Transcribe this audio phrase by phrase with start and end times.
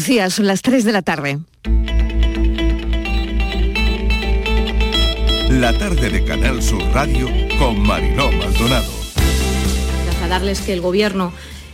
[0.00, 1.38] Sí, son las 3 de la tarde.
[5.50, 8.90] La tarde de Canal Sur Radio con Mariló Maldonado.
[10.04, 11.32] Trasladarles que el Gobierno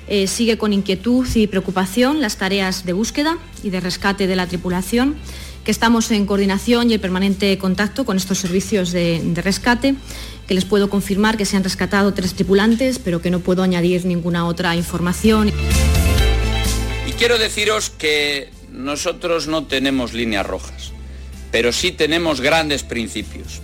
[0.08, 4.48] eh, sigue con inquietud y preocupación las tareas de búsqueda y de rescate de la
[4.48, 5.14] tripulación,
[5.62, 9.94] que estamos en coordinación y en permanente contacto con estos servicios de, de rescate,
[10.48, 14.04] que les puedo confirmar que se han rescatado tres tripulantes, pero que no puedo añadir
[14.04, 15.52] ninguna otra información.
[17.18, 20.92] Quiero deciros que nosotros no tenemos líneas rojas,
[21.50, 23.62] pero sí tenemos grandes principios.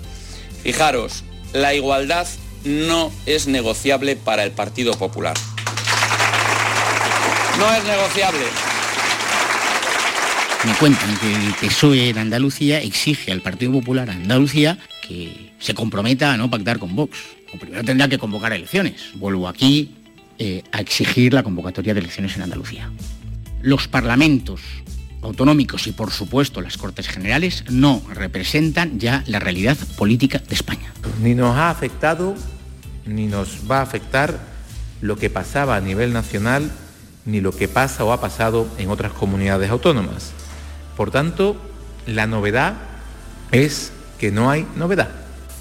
[0.62, 2.26] Fijaros, la igualdad
[2.64, 5.36] no es negociable para el Partido Popular.
[7.58, 8.40] No es negociable.
[10.64, 16.32] Me cuentan que el PSOE en Andalucía exige al Partido Popular Andalucía que se comprometa
[16.32, 17.18] a no pactar con Vox.
[17.60, 19.10] Primero tendrá que convocar elecciones.
[19.14, 19.90] Vuelvo aquí
[20.38, 22.90] eh, a exigir la convocatoria de elecciones en Andalucía.
[23.62, 24.60] Los parlamentos
[25.22, 30.92] autonómicos y por supuesto las Cortes Generales no representan ya la realidad política de España.
[31.22, 32.34] Ni nos ha afectado
[33.06, 34.38] ni nos va a afectar
[35.00, 36.70] lo que pasaba a nivel nacional
[37.24, 40.32] ni lo que pasa o ha pasado en otras comunidades autónomas.
[40.96, 41.56] Por tanto,
[42.06, 42.74] la novedad
[43.52, 45.10] es que no hay novedad.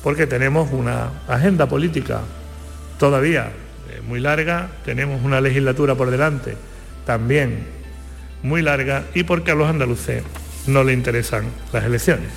[0.03, 2.21] Porque tenemos una agenda política
[2.97, 3.51] todavía
[3.89, 6.57] eh, muy larga, tenemos una legislatura por delante
[7.05, 7.80] también
[8.43, 10.23] muy larga y porque a los andaluces
[10.67, 12.29] no le interesan las elecciones.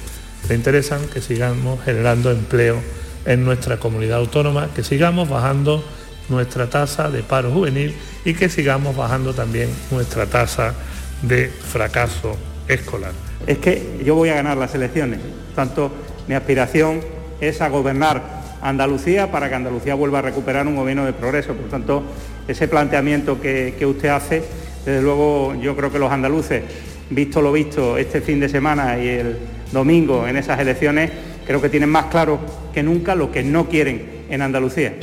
[0.49, 2.81] Le interesan que sigamos generando empleo
[3.25, 5.85] en nuestra comunidad autónoma, que sigamos bajando
[6.29, 7.95] nuestra tasa de paro juvenil
[8.25, 10.75] y que sigamos bajando también nuestra tasa
[11.23, 12.37] de fracaso
[12.69, 13.13] escolar.
[13.47, 15.21] Es que yo voy a ganar las elecciones,
[15.55, 15.91] tanto
[16.29, 17.01] mi aspiración
[17.41, 21.53] es a gobernar Andalucía para que Andalucía vuelva a recuperar un gobierno de progreso.
[21.53, 22.03] Por tanto,
[22.49, 24.43] ese planteamiento que, que usted hace,
[24.85, 26.63] desde luego yo creo que los andaluces,
[27.11, 29.37] visto lo visto este fin de semana y el
[29.73, 31.11] domingo en esas elecciones,
[31.47, 32.39] creo que tienen más claro
[32.73, 34.95] que nunca lo que no quieren en Andalucía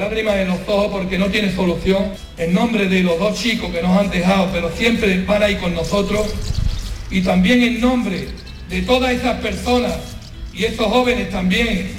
[0.00, 2.12] lágrimas en los ojos porque no tiene solución.
[2.38, 5.74] En nombre de los dos chicos que nos han dejado, pero siempre van ahí con
[5.74, 6.26] nosotros.
[7.10, 8.28] Y también en nombre
[8.68, 9.92] de todas esas personas
[10.54, 11.90] y estos jóvenes también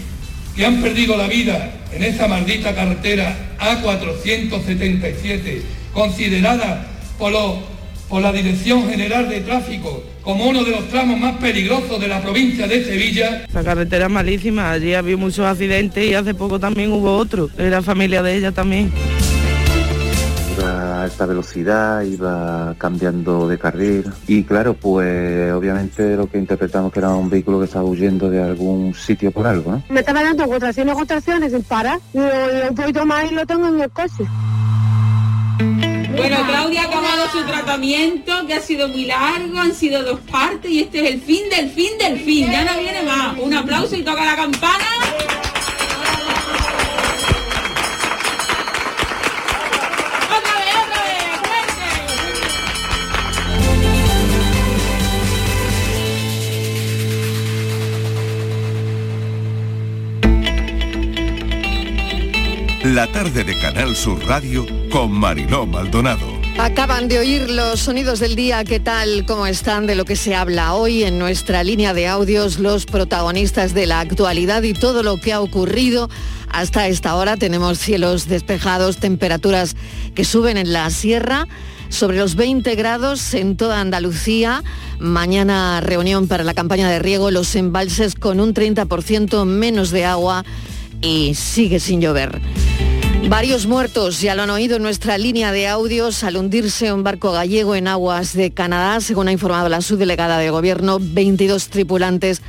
[0.55, 5.61] que han perdido la vida en esa maldita carretera A477,
[5.93, 6.85] considerada
[7.17, 7.71] por los
[8.11, 12.21] por la Dirección General de Tráfico como uno de los tramos más peligrosos de la
[12.21, 13.45] provincia de Sevilla.
[13.53, 17.81] La carretera es malísima, allí había muchos accidentes y hace poco también hubo otro, era
[17.81, 18.91] familia de ella también.
[20.57, 26.91] Iba a alta velocidad, iba cambiando de carril y claro, pues obviamente lo que interpretamos
[26.91, 29.83] que era un vehículo que estaba huyendo de algún sitio por algo, ¿no?
[29.89, 33.81] Me estaba dando contracciones, contracciones sin parar y un poquito más y lo tengo en
[33.81, 34.25] el coche.
[35.59, 40.69] Bueno, Claudia ha acabado su tratamiento, que ha sido muy largo, han sido dos partes
[40.69, 42.51] y este es el fin del fin del fin.
[42.51, 43.37] Ya no viene más.
[43.37, 44.85] Un aplauso y toca la campana.
[62.83, 66.25] La tarde de Canal Sur Radio con Mariló Maldonado.
[66.57, 69.23] Acaban de oír los sonidos del día, ¿qué tal?
[69.27, 69.85] ¿Cómo están?
[69.85, 73.99] De lo que se habla hoy en nuestra línea de audios, los protagonistas de la
[73.99, 76.09] actualidad y todo lo que ha ocurrido
[76.49, 77.37] hasta esta hora.
[77.37, 79.75] Tenemos cielos despejados, temperaturas
[80.15, 81.47] que suben en la sierra,
[81.89, 84.63] sobre los 20 grados en toda Andalucía.
[84.97, 90.43] Mañana reunión para la campaña de riego, los embalses con un 30% menos de agua
[91.01, 92.39] y sigue sin llover.
[93.29, 97.31] Varios muertos, ya lo han oído en nuestra línea de audios, al hundirse un barco
[97.31, 102.41] gallego en aguas de Canadá, según ha informado la subdelegada de gobierno, 22 tripulantes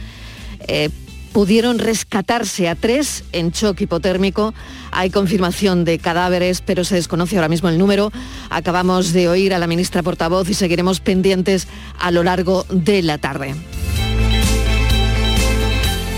[0.67, 0.91] eh,
[1.33, 4.55] pudieron rescatarse a tres en shock hipotérmico.
[4.91, 8.13] Hay confirmación de cadáveres, pero se desconoce ahora mismo el número.
[8.51, 13.19] Acabamos de oír a la ministra portavoz y seguiremos pendientes a lo largo de la
[13.19, 13.55] tarde.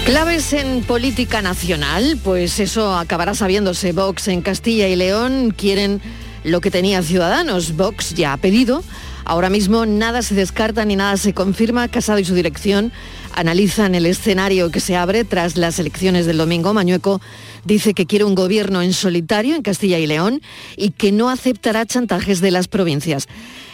[0.04, 3.92] Claves en política nacional, pues eso acabará sabiéndose.
[3.92, 6.02] Vox en Castilla y León quieren
[6.44, 7.74] lo que tenía Ciudadanos.
[7.74, 8.84] Vox ya ha pedido.
[9.24, 11.88] Ahora mismo nada se descarta ni nada se confirma.
[11.88, 12.92] Casado y su dirección
[13.34, 16.74] analizan el escenario que se abre tras las elecciones del domingo.
[16.74, 17.22] Mañueco
[17.64, 20.42] dice que quiere un gobierno en solitario en Castilla y León
[20.76, 23.26] y que no aceptará chantajes de las provincias.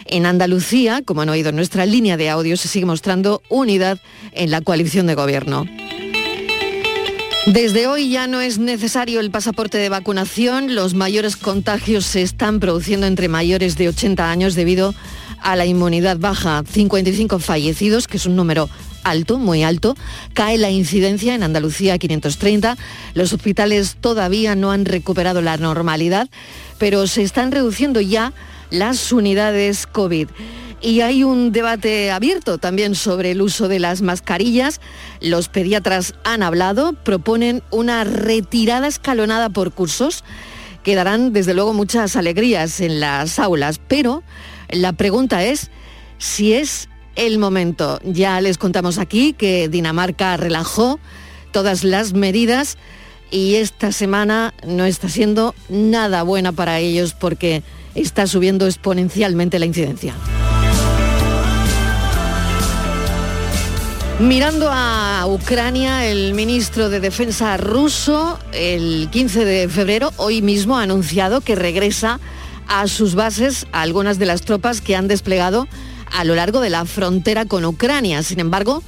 [0.05, 3.99] En Andalucía, como han oído en nuestra línea de audio, se sigue mostrando unidad
[4.31, 5.67] en la coalición de gobierno.
[7.47, 10.75] Desde hoy ya no es necesario el pasaporte de vacunación.
[10.75, 14.93] Los mayores contagios se están produciendo entre mayores de 80 años debido
[15.41, 18.69] a la inmunidad baja, 55 fallecidos, que es un número
[19.03, 19.97] alto, muy alto.
[20.33, 22.77] Cae la incidencia en Andalucía 530.
[23.15, 26.29] Los hospitales todavía no han recuperado la normalidad,
[26.77, 28.33] pero se están reduciendo ya
[28.69, 30.27] las unidades COVID.
[30.81, 34.81] Y hay un debate abierto también sobre el uso de las mascarillas.
[35.19, 40.23] Los pediatras han hablado, proponen una retirada escalonada por cursos
[40.83, 44.23] que darán desde luego muchas alegrías en las aulas, pero
[44.69, 45.69] la pregunta es
[46.17, 47.99] si es el momento.
[48.03, 50.99] Ya les contamos aquí que Dinamarca relajó
[51.51, 52.77] todas las medidas
[53.29, 57.63] y esta semana no está siendo nada buena para ellos porque
[57.95, 60.15] está subiendo exponencialmente la incidencia.
[64.21, 70.83] Mirando a Ucrania, el ministro de Defensa ruso, el 15 de febrero, hoy mismo ha
[70.83, 72.19] anunciado que regresa
[72.67, 75.67] a sus bases a algunas de las tropas que han desplegado
[76.11, 78.21] a lo largo de la frontera con Ucrania.
[78.21, 78.83] Sin embargo,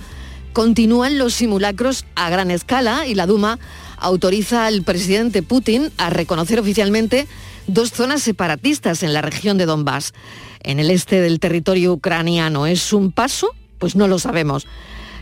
[0.54, 3.58] continúan los simulacros a gran escala y la Duma
[3.98, 7.28] autoriza al presidente Putin a reconocer oficialmente
[7.66, 10.14] dos zonas separatistas en la región de Donbass.
[10.62, 13.50] En el este del territorio ucraniano, ¿es un paso?
[13.80, 14.68] Pues no lo sabemos.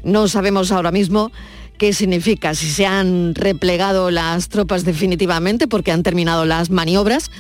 [0.04, 1.32] No sabemos ahora mismo
[1.78, 7.32] qué significa, si se han replegado las tropas definitivamente porque han terminado las maniobras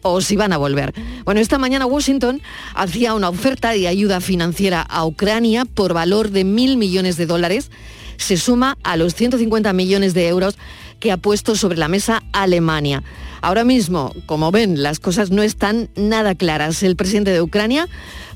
[0.00, 0.94] o si van a volver.
[1.24, 2.40] Bueno, esta mañana Washington
[2.74, 7.70] hacía una oferta de ayuda financiera a Ucrania por valor de mil millones de dólares.
[8.16, 10.56] Se suma a los 150 millones de euros
[11.00, 13.02] que ha puesto sobre la mesa Alemania.
[13.42, 16.82] Ahora mismo, como ven, las cosas no están nada claras.
[16.82, 17.88] El presidente de Ucrania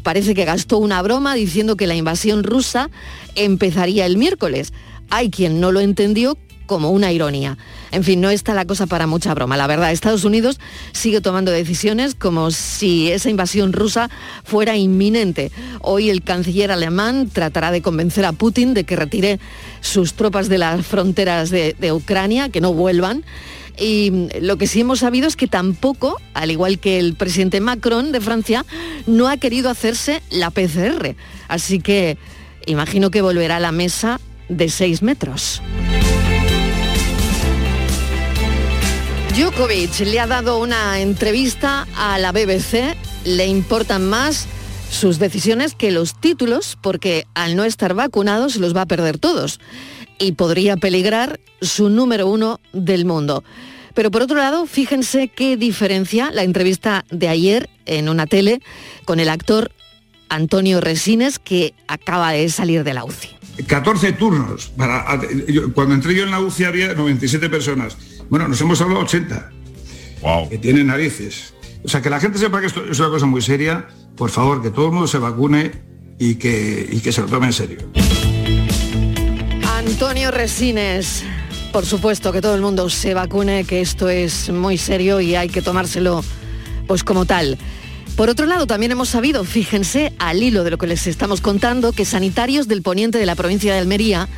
[0.03, 2.91] parece que gastó una broma diciendo que la invasión rusa
[3.35, 4.73] empezaría el miércoles.
[5.11, 7.59] Hay quien no lo entendió como una ironía.
[7.91, 9.57] En fin, no está la cosa para mucha broma.
[9.57, 10.59] La verdad, Estados Unidos
[10.93, 14.11] sigue tomando decisiones como si esa invasión rusa
[14.45, 15.53] fuera inminente.
[15.81, 19.41] Hoy el canciller alemán tratará de convencer a Putin de que retire
[19.81, 23.25] sus tropas de las fronteras de, Ucrania, que no vuelvan.
[23.77, 28.13] Y lo que sí hemos sabido es que tampoco, al igual que el presidente Macron
[28.13, 28.65] de Francia,
[29.07, 31.17] no ha querido hacerse la PCR.
[31.49, 32.17] Así que
[32.67, 35.61] imagino que volverá a la mesa de 6 metros.
[39.35, 42.97] Djokovic le ha dado una entrevista a la BBC.
[43.25, 44.47] Le importan más
[44.91, 49.19] sus decisiones que los títulos, porque al no estar vacunado se los va a perder
[49.19, 49.59] todos
[50.21, 53.43] y podría peligrar su número uno del mundo.
[53.93, 58.61] Pero por otro lado, fíjense qué diferencia la entrevista de ayer en una tele
[59.05, 59.73] con el actor
[60.29, 63.34] Antonio Resines, que acaba de salir de la UCI.
[63.63, 64.69] 14 turnos.
[64.77, 65.21] Para,
[65.75, 67.97] cuando entré yo en la UCI había 97 personas.
[68.29, 69.51] Bueno, nos hemos hablado 80.
[70.23, 70.49] Wow.
[70.49, 71.55] Que tienen narices.
[71.85, 73.87] O sea, que la gente sepa que esto es una cosa muy seria.
[74.17, 75.73] Por favor, que todo el mundo se vacune
[76.19, 77.79] y que, y que se lo tome en serio.
[79.77, 81.25] Antonio Resines.
[81.73, 85.49] Por supuesto que todo el mundo se vacune, que esto es muy serio y hay
[85.49, 86.25] que tomárselo
[86.87, 87.59] pues como tal.
[88.17, 91.91] Por otro lado, también hemos sabido, fíjense, al hilo de lo que les estamos contando,
[91.91, 94.29] que sanitarios del poniente de la provincia de Almería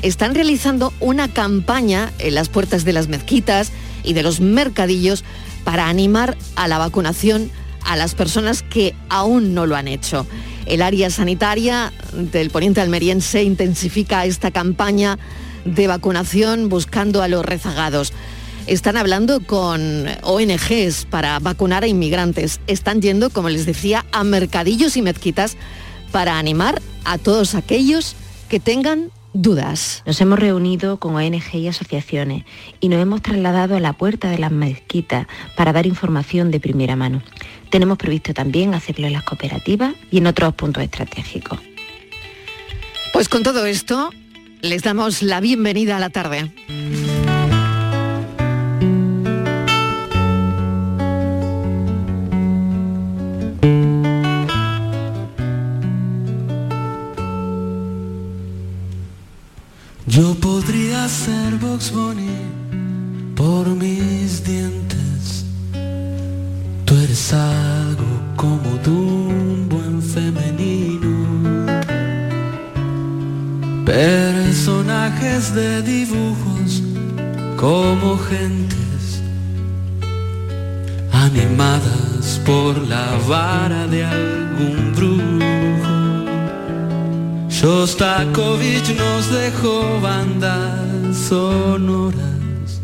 [0.00, 3.72] están realizando una campaña en las puertas de las mezquitas
[4.02, 5.22] y de los mercadillos
[5.64, 7.50] para animar a la vacunación
[7.84, 10.26] a las personas que aún no lo han hecho.
[10.64, 15.18] El área sanitaria del poniente almeriense intensifica esta campaña
[15.66, 18.14] de vacunación buscando a los rezagados.
[18.66, 22.60] Están hablando con ONGs para vacunar a inmigrantes.
[22.66, 25.56] Están yendo, como les decía, a mercadillos y mezquitas
[26.10, 28.16] para animar a todos aquellos
[28.48, 30.02] que tengan dudas.
[30.04, 32.44] Nos hemos reunido con ONG y asociaciones
[32.80, 36.96] y nos hemos trasladado a la puerta de las mezquitas para dar información de primera
[36.96, 37.22] mano.
[37.70, 41.60] Tenemos previsto también hacerlo en las cooperativas y en otros puntos estratégicos.
[43.12, 44.10] Pues con todo esto,
[44.60, 46.50] les damos la bienvenida a la tarde.
[61.08, 62.40] Ser Box Bunny
[63.36, 65.44] por mis dientes.
[66.84, 71.14] Tú eres algo como de un buen femenino.
[73.84, 76.82] Personajes de dibujos
[77.56, 79.22] como gentes
[81.12, 85.46] animadas por la vara de algún brujo.
[87.48, 90.85] Shostakovich nos dejó bandas
[91.28, 92.80] sonoras,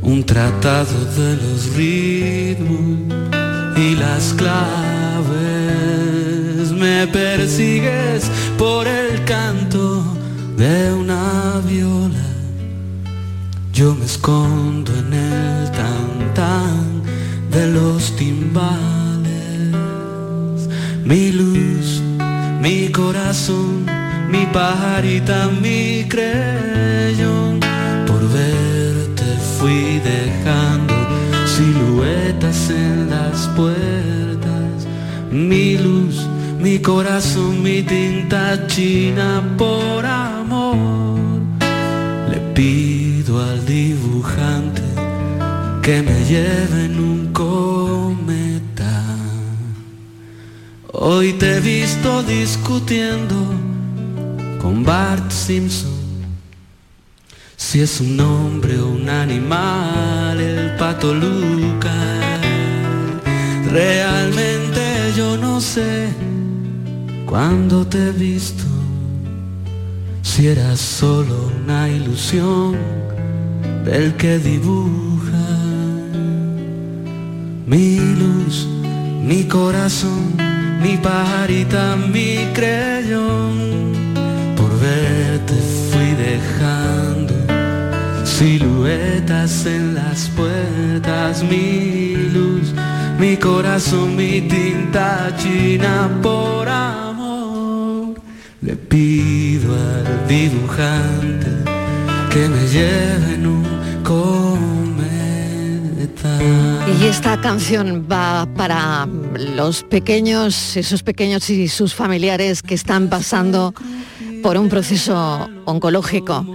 [0.00, 3.12] un tratado de los ritmos
[3.76, 4.62] y las claves.
[6.70, 10.04] me persigues por el canto
[10.56, 12.28] de una viola.
[13.72, 17.02] Yo me escondo en el tan tan
[17.50, 19.72] de los timbales.
[21.04, 22.00] Mi luz,
[22.60, 23.81] mi corazón,
[24.32, 27.60] mi pajarita, mi creyón.
[28.06, 30.94] Por verte fui dejando
[31.54, 34.86] siluetas en las puertas.
[35.30, 36.26] Mi luz,
[36.58, 41.18] mi corazón, mi tinta china por amor.
[42.30, 44.82] Le pido al dibujante
[45.82, 48.94] que me lleve en un cometa.
[50.92, 53.36] Hoy te he visto discutiendo
[54.62, 55.90] con Bart Simpson.
[57.56, 62.40] Si es un hombre o un animal, el pato Lucas.
[63.70, 64.80] Realmente
[65.16, 66.10] yo no sé
[67.26, 68.62] cuándo te he visto.
[70.22, 72.76] Si eras solo una ilusión
[73.84, 75.48] del que dibuja
[77.66, 78.68] mi luz,
[79.24, 80.36] mi corazón,
[80.80, 82.81] mi pajarita, mi creyón.
[89.66, 92.72] En las puertas, mi luz,
[93.18, 98.14] mi corazón, mi tinta china por amor.
[98.60, 101.46] Le pido al dibujante
[102.30, 103.82] que me lleve en un.
[107.00, 109.08] Y esta canción va para
[109.56, 113.74] los pequeños, esos pequeños y sus familiares que están pasando
[114.42, 116.46] por un proceso oncológico,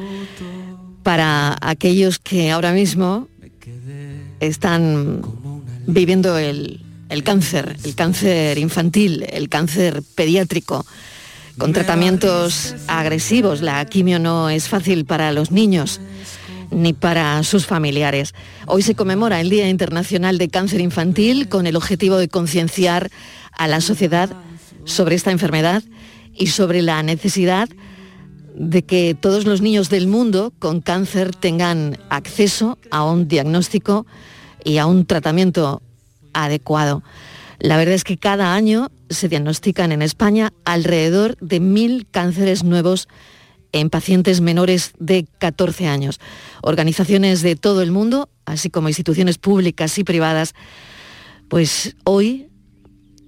[1.07, 3.29] para aquellos que ahora mismo
[4.41, 5.21] están
[5.85, 10.85] viviendo el, el cáncer, el cáncer infantil, el cáncer pediátrico,
[11.57, 13.61] con tratamientos agresivos.
[13.61, 16.01] La quimio no es fácil para los niños
[16.71, 18.33] ni para sus familiares.
[18.65, 23.11] Hoy se conmemora el Día Internacional de Cáncer Infantil con el objetivo de concienciar
[23.53, 24.29] a la sociedad
[24.83, 25.83] sobre esta enfermedad
[26.35, 27.69] y sobre la necesidad
[28.57, 34.07] de que todos los niños del mundo con cáncer tengan acceso a un diagnóstico
[34.63, 35.83] y a un tratamiento
[36.33, 37.03] adecuado.
[37.59, 43.07] La verdad es que cada año se diagnostican en España alrededor de mil cánceres nuevos
[43.73, 46.19] en pacientes menores de 14 años.
[46.63, 50.55] Organizaciones de todo el mundo, así como instituciones públicas y privadas,
[51.47, 52.49] pues hoy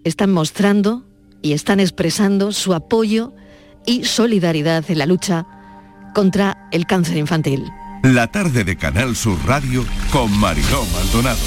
[0.04, 1.06] están mostrando
[1.44, 3.34] y están expresando su apoyo
[3.89, 5.48] y solidaridad en la lucha
[6.13, 7.72] contra el cáncer infantil.
[8.03, 11.39] La tarde de Canal Sur Radio con Mariló Maldonado.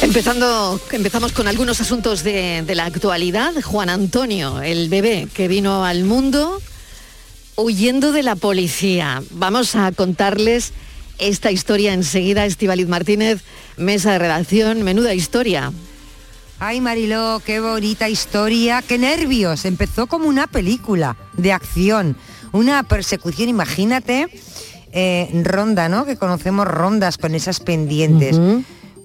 [0.00, 3.52] Empezando, empezamos con algunos asuntos de, de la actualidad.
[3.62, 6.58] Juan Antonio, el bebé que vino al mundo
[7.56, 9.22] huyendo de la policía.
[9.30, 10.72] Vamos a contarles
[11.18, 12.46] esta historia enseguida.
[12.46, 13.42] Estivaliz Martínez,
[13.76, 15.72] mesa de redacción, menuda historia.
[16.60, 19.64] Ay, Mariló, qué bonita historia, qué nervios.
[19.64, 22.16] Empezó como una película de acción,
[22.52, 24.28] una persecución, imagínate,
[24.92, 26.06] eh, ronda, ¿no?
[26.06, 28.40] Que conocemos rondas con esas pendientes.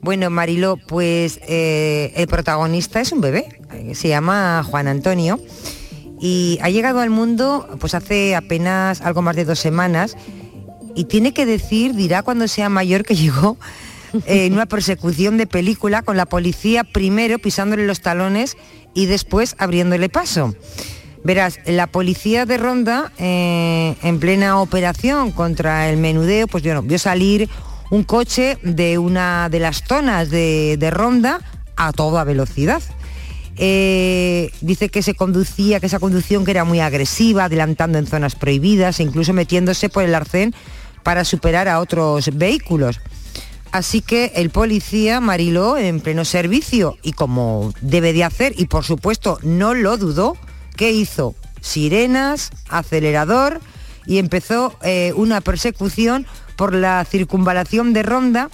[0.02, 5.40] Bueno, Mariló, pues eh, el protagonista es un bebé, eh, se llama Juan Antonio
[6.20, 10.18] y ha llegado al mundo pues hace apenas algo más de dos semanas
[10.96, 13.58] y tiene que decir, dirá cuando sea mayor que llegó
[14.26, 18.58] eh, en una persecución de película con la policía primero pisándole los talones
[18.94, 20.56] y después abriéndole paso.
[21.24, 26.98] Verás, la policía de Ronda, eh, en plena operación contra el menudeo, pues bueno, vio
[26.98, 27.50] salir
[27.92, 31.42] un coche de una de las zonas de Ronda
[31.76, 32.82] a toda velocidad.
[33.62, 38.36] Eh, dice que se conducía, que esa conducción que era muy agresiva, adelantando en zonas
[38.36, 40.56] prohibidas e incluso metiéndose por el arcén
[41.04, 43.02] para superar a otros vehículos.
[43.74, 48.86] Así que el policía Mariló en pleno servicio y como debe de hacer y por
[48.86, 50.38] supuesto no lo dudó,
[50.78, 51.36] ¿qué hizo?
[51.60, 53.60] Sirenas, acelerador
[54.08, 56.26] y empezó eh, una persecución
[56.56, 58.50] por la circunvalación de Ronda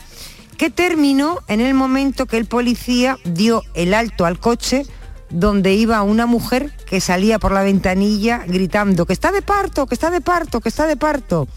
[0.58, 4.86] que terminó en el momento que el policía dio el alto al coche
[5.30, 9.96] donde iba una mujer que salía por la ventanilla gritando que está de parto, que
[9.96, 11.48] está de parto, que está de parto.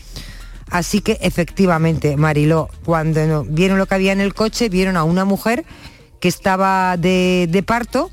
[0.70, 5.24] Así que efectivamente, Mariló, cuando vieron lo que había en el coche, vieron a una
[5.24, 5.64] mujer
[6.20, 8.10] que estaba de, de parto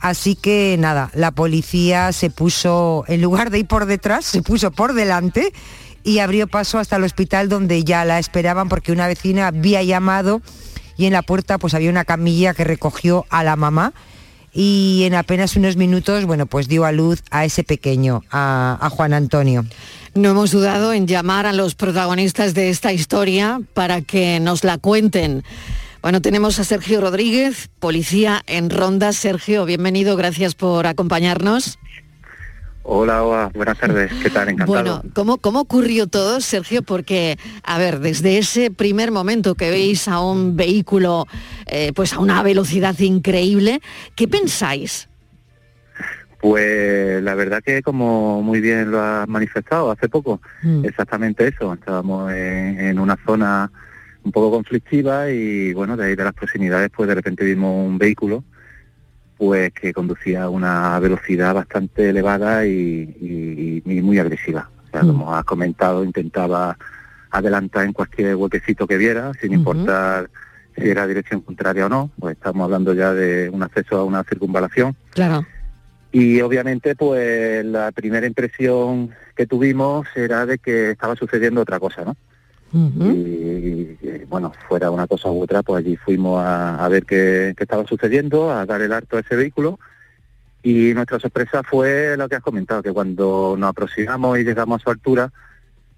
[0.00, 4.70] Así que nada, la policía se puso, en lugar de ir por detrás, se puso
[4.70, 5.52] por delante
[6.06, 10.40] y abrió paso hasta el hospital donde ya la esperaban porque una vecina había llamado
[10.96, 13.92] y en la puerta pues había una camilla que recogió a la mamá
[14.52, 18.88] y en apenas unos minutos, bueno, pues dio a luz a ese pequeño, a, a
[18.88, 19.66] Juan Antonio.
[20.14, 24.78] No hemos dudado en llamar a los protagonistas de esta historia para que nos la
[24.78, 25.42] cuenten.
[26.02, 29.12] Bueno, tenemos a Sergio Rodríguez, policía en Ronda.
[29.12, 31.80] Sergio, bienvenido, gracias por acompañarnos.
[32.88, 34.48] Hola, hola, buenas tardes, ¿qué tal?
[34.48, 35.00] Encantado.
[35.00, 36.82] Bueno, ¿cómo, ¿cómo ocurrió todo, Sergio?
[36.82, 41.26] Porque, a ver, desde ese primer momento que veis a un vehículo
[41.66, 43.80] eh, pues a una velocidad increíble,
[44.14, 45.08] ¿qué pensáis?
[46.40, 50.84] Pues la verdad que como muy bien lo has manifestado hace poco, Mm.
[50.84, 53.68] exactamente eso, estábamos en, en una zona
[54.22, 57.98] un poco conflictiva y bueno, de ahí de las proximidades pues de repente vimos un
[57.98, 58.44] vehículo
[59.36, 62.72] pues que conducía a una velocidad bastante elevada y,
[63.20, 64.70] y- y muy agresiva.
[64.86, 66.76] O sea, como has comentado, intentaba
[67.30, 70.30] adelantar en cualquier huequecito que viera, sin importar
[70.74, 74.24] si era dirección contraria o no, pues estamos hablando ya de un acceso a una
[74.24, 74.96] circunvalación.
[75.10, 75.44] Claro.
[76.12, 82.04] Y obviamente, pues la primera impresión que tuvimos era de que estaba sucediendo otra cosa,
[82.04, 82.16] ¿no?
[82.72, 87.54] Y, y, bueno, fuera una cosa u otra, pues allí fuimos a, a ver qué,
[87.56, 89.78] qué estaba sucediendo, a dar el alto a ese vehículo.
[90.62, 94.84] Y nuestra sorpresa fue lo que has comentado, que cuando nos aproximamos y llegamos a
[94.84, 95.32] su altura,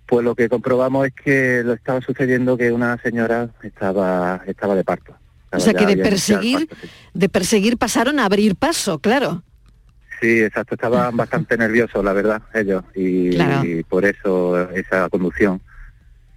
[0.07, 4.85] pues lo que comprobamos es que lo estaba sucediendo que una señora estaba, estaba de
[4.85, 5.15] parto.
[5.53, 6.69] O sea que de perseguir,
[7.15, 9.43] de perseguir pasaron a abrir paso, claro.
[10.21, 13.67] Sí, exacto, estaban bastante nerviosos, la verdad, ellos, y, Claro.
[13.67, 15.63] y por eso esa conducción.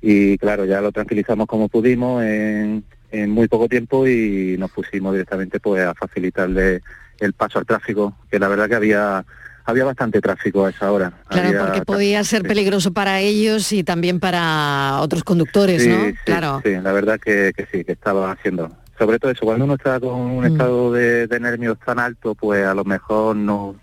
[0.02, 5.14] Y claro, ya lo tranquilizamos como pudimos en, en muy poco tiempo y nos pusimos
[5.14, 6.82] directamente pues a facilitarle
[7.20, 9.24] el paso al tráfico, que la verdad que había
[9.64, 11.14] había bastante tráfico a esa hora.
[11.30, 16.06] Claro, Había porque podía ser peligroso para ellos y también para otros conductores, sí, ¿no?
[16.08, 16.62] sí, claro.
[16.66, 18.76] sí, la verdad que, que sí, que estaba haciendo.
[18.98, 20.48] Sobre todo eso, cuando uno está con un Mm.
[20.48, 23.76] estado de, de nervios tan alto, pues a lo mejor no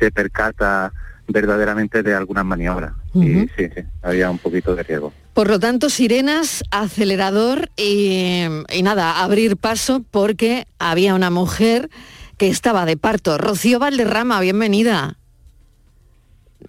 [0.00, 0.90] se percata
[1.28, 2.92] verdaderamente de algunas maniobras.
[3.14, 5.12] Y sí, sí, había un poquito de riesgo.
[5.34, 11.90] Por lo tanto, sirenas, acelerador y, y nada, abrir paso porque había una mujer
[12.38, 13.38] que estaba de parto.
[13.38, 15.18] Rocío Valderrama, bienvenida.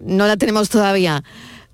[0.00, 1.22] No la tenemos todavía.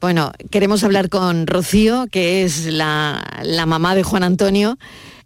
[0.00, 4.78] Bueno, queremos hablar con Rocío, que es la, la mamá de Juan Antonio.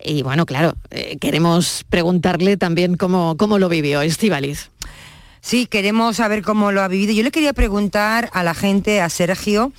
[0.03, 4.71] Y bueno, claro, eh, queremos preguntarle también cómo, cómo lo vivió Estivaliz.
[5.41, 7.13] Sí, queremos saber cómo lo ha vivido.
[7.13, 9.73] Yo le quería preguntar a la gente, a Sergio,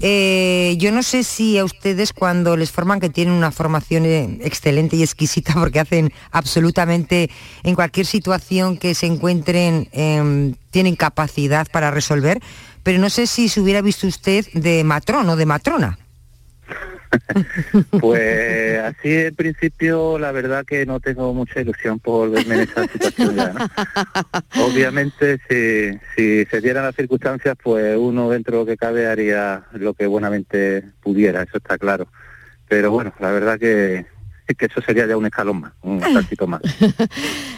[0.00, 4.38] eh, yo no sé si a ustedes cuando les forman que tienen una formación eh,
[4.42, 7.30] excelente y exquisita porque hacen absolutamente
[7.62, 12.40] en cualquier situación que se encuentren em, tienen capacidad para resolver,
[12.82, 15.98] pero no sé si se hubiera visto usted de matrón o de matrona.
[18.00, 22.86] Pues así en principio la verdad que no tengo mucha ilusión por verme en esa
[22.86, 23.66] situación ya, ¿no?
[24.64, 29.64] Obviamente si, si se dieran las circunstancias pues uno dentro de lo que cabe haría
[29.72, 32.08] lo que buenamente pudiera, eso está claro.
[32.68, 34.06] Pero bueno, la verdad que,
[34.56, 36.60] que eso sería ya un escalón más, un saltito más.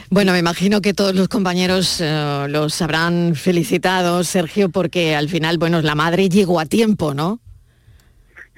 [0.08, 5.58] Bueno, me imagino que todos los compañeros eh, los habrán felicitado, Sergio, porque al final,
[5.58, 7.40] bueno, la madre llegó a tiempo, ¿no?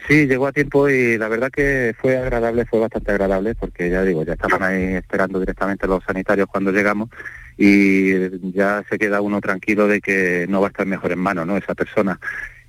[0.07, 4.03] Sí, llegó a tiempo y la verdad que fue agradable, fue bastante agradable, porque ya
[4.05, 7.09] digo, ya estaban ahí esperando directamente los sanitarios cuando llegamos
[7.57, 11.47] y ya se queda uno tranquilo de que no va a estar mejor en manos,
[11.47, 11.57] ¿no?
[11.57, 12.21] Esa persona.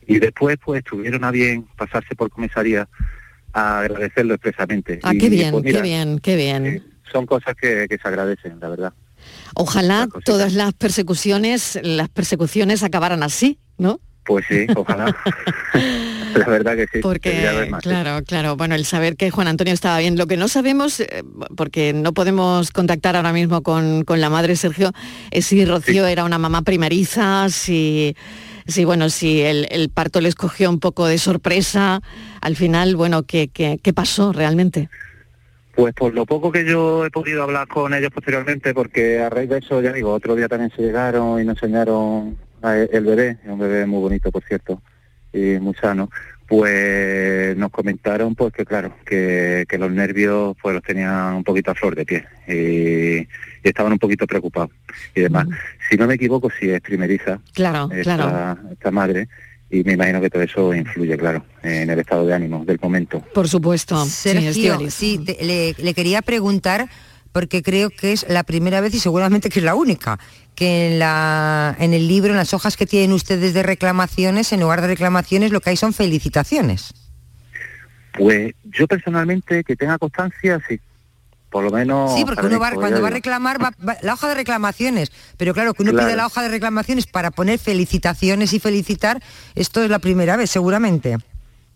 [0.08, 2.90] Y después, pues, tuvieron a bien pasarse por comisaría
[3.54, 5.00] a agradecerlo expresamente.
[5.04, 6.84] Ah, Y, qué bien, pues, mira, qué bien, qué bien.
[7.12, 8.94] Son cosas que, que se agradecen, la verdad.
[9.54, 14.00] Ojalá todas las persecuciones, las persecuciones acabaran así, ¿no?
[14.30, 15.16] Pues sí, ojalá.
[16.36, 17.00] la verdad que sí.
[17.02, 17.72] Porque, sí.
[17.82, 20.18] claro, claro, bueno, el saber que Juan Antonio estaba bien.
[20.18, 21.24] Lo que no sabemos, eh,
[21.58, 24.92] porque no podemos contactar ahora mismo con, con la madre Sergio,
[25.32, 28.16] es si Rocío era una mamá primeriza, si,
[28.68, 32.00] si bueno, si el, el parto les cogió un poco de sorpresa.
[32.40, 34.90] Al final, bueno, ¿qué, qué, qué pasó realmente?
[35.74, 39.50] Pues por lo poco que yo he podido hablar con ellos posteriormente, porque a raíz
[39.50, 43.50] de eso, ya digo, otro día también se llegaron y nos enseñaron el bebé, es
[43.50, 44.82] un bebé muy bonito, por cierto,
[45.34, 46.10] y muy sano,
[46.48, 51.72] pues nos comentaron pues que claro, que, que los nervios pues los tenían un poquito
[51.72, 53.28] a flor de pie y, y
[53.64, 54.72] estaban un poquito preocupados
[55.16, 55.48] y demás.
[55.90, 58.58] Si no me equivoco, si es primeriza Claro, esta, claro.
[58.72, 59.28] esta madre
[59.70, 63.24] y me imagino que todo eso influye, claro, en el estado de ánimo del momento.
[63.34, 64.04] Por supuesto.
[64.06, 66.90] sí, Sergio, sí, te- le, le quería preguntar
[67.32, 70.18] porque creo que es la primera vez y seguramente que es la única
[70.60, 74.60] que en, la, en el libro, en las hojas que tienen ustedes de reclamaciones, en
[74.60, 76.94] lugar de reclamaciones lo que hay son felicitaciones.
[78.18, 80.80] Pues yo personalmente, que tenga constancia, sí.
[81.50, 82.14] Por lo menos...
[82.14, 85.54] Sí, porque uno va, cuando va a reclamar va- va- la hoja de reclamaciones, pero
[85.54, 86.08] claro, que uno Claro.
[86.08, 89.24] pide la hoja de reclamaciones para poner felicitaciones y felicitar,
[89.56, 91.18] esto es la primera vez seguramente.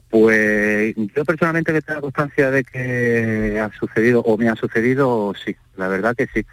[0.09, 5.55] Pues yo personalmente que tenga constancia de que ha sucedido o me ha sucedido, sí,
[5.75, 6.45] la verdad que sí.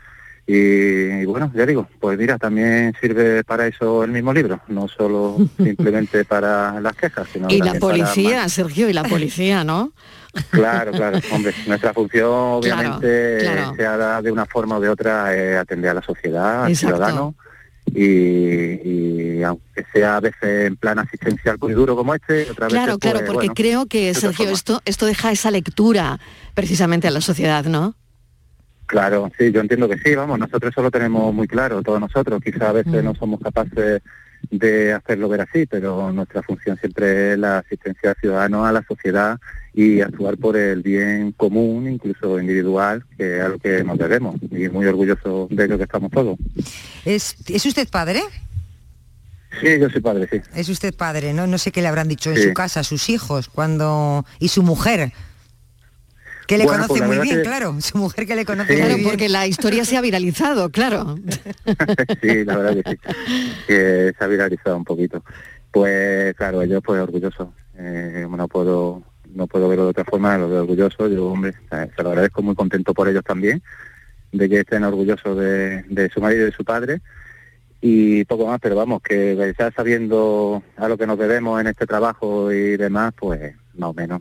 [0.53, 5.37] Y, bueno, ya digo, pues mira, también sirve para eso el mismo libro, no solo
[5.57, 9.93] simplemente para las quejas, sino Y la policía, Sergio, y la policía, ¿no?
[10.51, 13.75] Claro, claro, hombre, nuestra función obviamente claro.
[13.77, 16.97] sea de una forma o de otra eh, atender a la sociedad, al Exacto.
[16.97, 17.35] ciudadano
[17.95, 22.97] y, y aunque sea a veces en plan asistencial muy duro como este, otras Claro,
[22.97, 26.19] veces claro, pues, porque bueno, creo que, otra Sergio, esto, esto deja esa lectura
[26.55, 27.95] precisamente a la sociedad, ¿no?
[28.91, 32.43] Claro, sí, yo entiendo que sí, vamos, nosotros eso lo tenemos muy claro, todos nosotros,
[32.43, 32.75] quizás a Mm.
[32.75, 34.03] veces no somos capaces
[34.51, 38.83] de hacerlo ver así, pero nuestra función siempre es la asistencia al ciudadano, a la
[38.83, 39.39] sociedad
[39.75, 44.35] y actuar por el bien común, incluso individual, que es a lo que nos debemos,
[44.51, 46.37] y muy orgulloso de ello que estamos todos.
[47.05, 48.23] ¿Es, ¿Es usted padre?
[49.61, 50.41] Sí, yo soy padre, sí.
[50.57, 51.47] Es usted padre, ¿no?
[51.47, 54.25] No sé qué le habrán dicho en su casa, sus hijos, cuando.
[54.41, 55.13] y su mujer.
[56.51, 57.81] Que le Bueno, conoce pues muy bien, que- claro.
[57.81, 59.09] Su mujer que le conoce Claro, muy bien.
[59.11, 61.15] porque la historia se ha viralizado, claro.
[62.21, 62.99] sí, la verdad que sí,
[63.69, 65.23] que se ha viralizado un poquito.
[65.71, 69.01] Pues claro, yo pues orgulloso, eh, no puedo
[69.33, 72.57] no puedo verlo de otra forma, lo veo orgulloso, yo hombre, se lo agradezco muy
[72.57, 73.63] contento por ellos también,
[74.33, 77.01] de que estén orgullosos de, de su marido y de su padre
[77.81, 81.87] y poco más, pero vamos, que ya sabiendo a lo que nos debemos en este
[81.87, 84.21] trabajo y demás, pues más o menos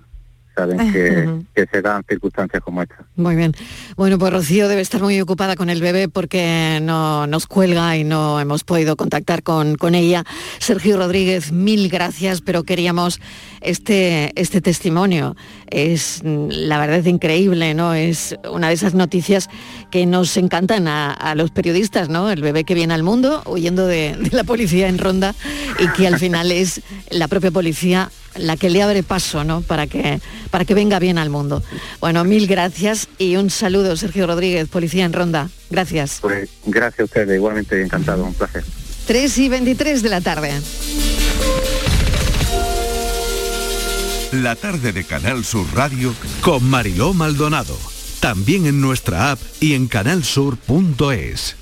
[0.60, 3.06] saben que, se dan circunstancias como esta.
[3.16, 3.54] Muy bien.
[3.96, 8.04] Bueno, pues Rocío debe estar muy ocupada con el bebé porque no nos cuelga y
[8.04, 10.24] no hemos podido contactar con, con ella.
[10.60, 13.20] Sergio Rodríguez, mil gracias, pero queríamos
[13.62, 15.36] este, este testimonio.
[15.70, 17.94] Es la verdad increíble, ¿no?
[17.94, 19.50] Es una de esas noticias
[19.92, 22.30] que nos encantan a, a los periodistas, ¿no?
[22.32, 25.36] El bebé que viene al mundo huyendo de, de la policía en ronda
[25.80, 29.62] y que al final es la propia policía la que le abre paso, ¿no?
[29.62, 30.20] Para que,
[30.52, 31.64] para que venga bien al mundo.
[32.00, 35.50] Bueno, mil gracias y un saludo, Sergio Rodríguez, Policía en Ronda.
[35.70, 36.20] Gracias.
[36.22, 38.64] Pues gracias a ustedes, igualmente encantado, un placer.
[39.08, 40.52] 3 y 23 de la tarde.
[44.32, 47.76] La tarde de Canal Sur Radio Con Mariló Maldonado.
[48.20, 51.56] También en nuestra app y en canalsur.es.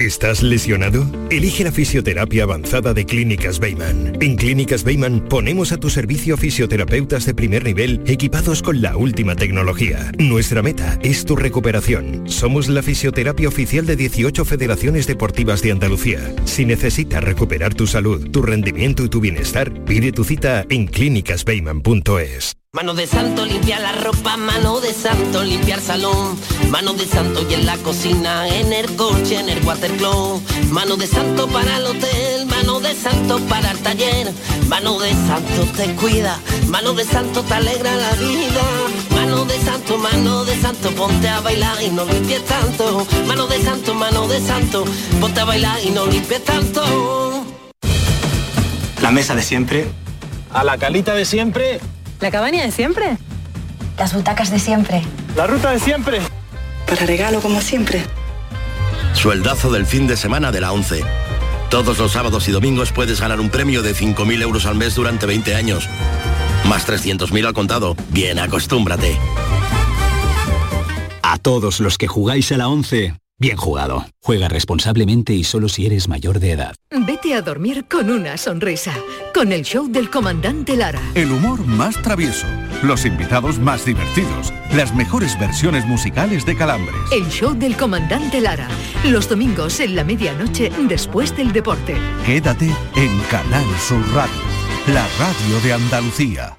[0.00, 1.06] ¿Estás lesionado?
[1.28, 4.16] Elige la fisioterapia avanzada de Clínicas Bayman.
[4.22, 9.36] En Clínicas Bayman ponemos a tu servicio fisioterapeutas de primer nivel equipados con la última
[9.36, 10.10] tecnología.
[10.18, 12.22] Nuestra meta es tu recuperación.
[12.30, 16.34] Somos la fisioterapia oficial de 18 federaciones deportivas de Andalucía.
[16.46, 22.59] Si necesitas recuperar tu salud, tu rendimiento y tu bienestar, pide tu cita en clínicasbayman.es.
[22.72, 26.38] Mano de santo limpiar la ropa, mano de santo limpiar salón,
[26.70, 31.08] mano de santo y en la cocina, en el coche, en el watercloak, mano de
[31.08, 34.32] santo para el hotel, mano de santo para el taller,
[34.68, 38.62] mano de santo te cuida, mano de santo te alegra la vida,
[39.16, 43.60] mano de santo, mano de santo, ponte a bailar y no limpies tanto, mano de
[43.64, 44.84] santo, mano de santo,
[45.20, 46.84] ponte a bailar y no limpies tanto.
[49.02, 49.88] La mesa de siempre.
[50.52, 51.80] A la calita de siempre.
[52.20, 53.16] ¿La cabaña de siempre?
[53.98, 55.02] Las butacas de siempre.
[55.36, 56.20] La ruta de siempre.
[56.86, 58.02] Para regalo como siempre.
[59.14, 61.02] Sueldazo del fin de semana de la 11.
[61.70, 65.26] Todos los sábados y domingos puedes ganar un premio de 5.000 euros al mes durante
[65.26, 65.88] 20 años.
[66.68, 67.96] Más 300.000 al contado.
[68.10, 69.16] Bien, acostúmbrate.
[71.22, 74.06] A todos los que jugáis a la 11, bien jugado.
[74.22, 76.76] Juega responsablemente y solo si eres mayor de edad.
[76.90, 78.94] Vete a dormir con una sonrisa,
[79.34, 81.00] con el show del comandante Lara.
[81.14, 82.46] El humor más travieso,
[82.82, 87.00] los invitados más divertidos, las mejores versiones musicales de Calambres.
[87.10, 88.68] El show del comandante Lara,
[89.04, 91.96] los domingos en la medianoche después del deporte.
[92.26, 94.42] Quédate en Canal Sur Radio,
[94.88, 96.56] la radio de Andalucía.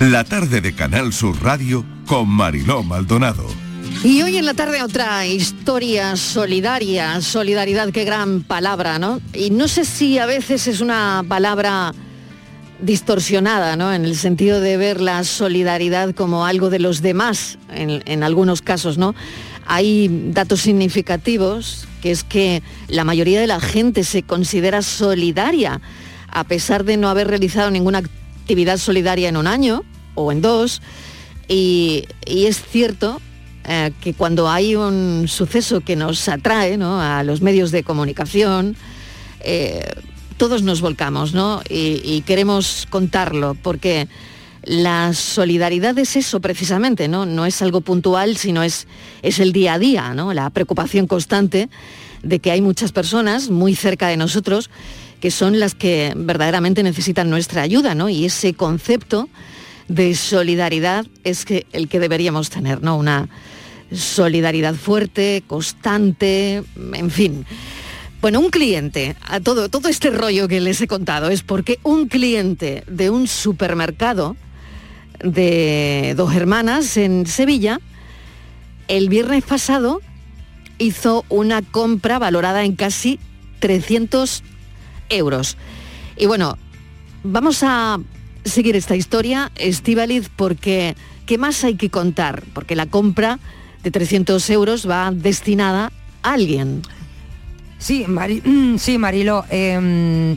[0.00, 3.61] La tarde de Canal Sur Radio con Mariló Maldonado.
[4.04, 9.20] Y hoy en la tarde otra historia solidaria, solidaridad, qué gran palabra, ¿no?
[9.32, 11.94] Y no sé si a veces es una palabra
[12.80, 13.92] distorsionada, ¿no?
[13.92, 18.60] En el sentido de ver la solidaridad como algo de los demás, en, en algunos
[18.60, 19.14] casos, ¿no?
[19.66, 25.80] Hay datos significativos, que es que la mayoría de la gente se considera solidaria,
[26.26, 29.84] a pesar de no haber realizado ninguna actividad solidaria en un año
[30.16, 30.82] o en dos,
[31.48, 33.20] Y, y es cierto
[33.64, 37.00] eh, que cuando hay un suceso que nos atrae ¿no?
[37.00, 38.76] a los medios de comunicación,
[39.40, 39.84] eh,
[40.36, 41.62] todos nos volcamos ¿no?
[41.68, 44.08] y, y queremos contarlo, porque
[44.64, 47.26] la solidaridad es eso precisamente, ¿no?
[47.26, 48.86] No es algo puntual, sino es,
[49.22, 50.32] es el día a día, ¿no?
[50.32, 51.68] La preocupación constante
[52.22, 54.70] de que hay muchas personas muy cerca de nosotros
[55.20, 58.08] que son las que verdaderamente necesitan nuestra ayuda, ¿no?
[58.08, 59.28] Y ese concepto
[59.88, 62.96] de solidaridad es que el que deberíamos tener, ¿no?
[62.96, 63.28] Una
[63.92, 66.62] solidaridad fuerte, constante,
[66.94, 67.44] en fin.
[68.20, 72.08] Bueno, un cliente, a todo, todo este rollo que les he contado es porque un
[72.08, 74.36] cliente de un supermercado
[75.22, 77.80] de dos hermanas en Sevilla,
[78.88, 80.00] el viernes pasado
[80.78, 83.18] hizo una compra valorada en casi
[83.60, 84.42] 300
[85.08, 85.56] euros.
[86.16, 86.58] Y bueno,
[87.22, 87.98] vamos a
[88.44, 92.42] seguir esta historia, Estivaliz, porque ¿qué más hay que contar?
[92.54, 93.38] Porque la compra
[93.82, 96.82] de 300 euros va destinada a alguien.
[97.78, 99.44] Sí, Mari- mm, sí Marilo.
[99.50, 100.36] em,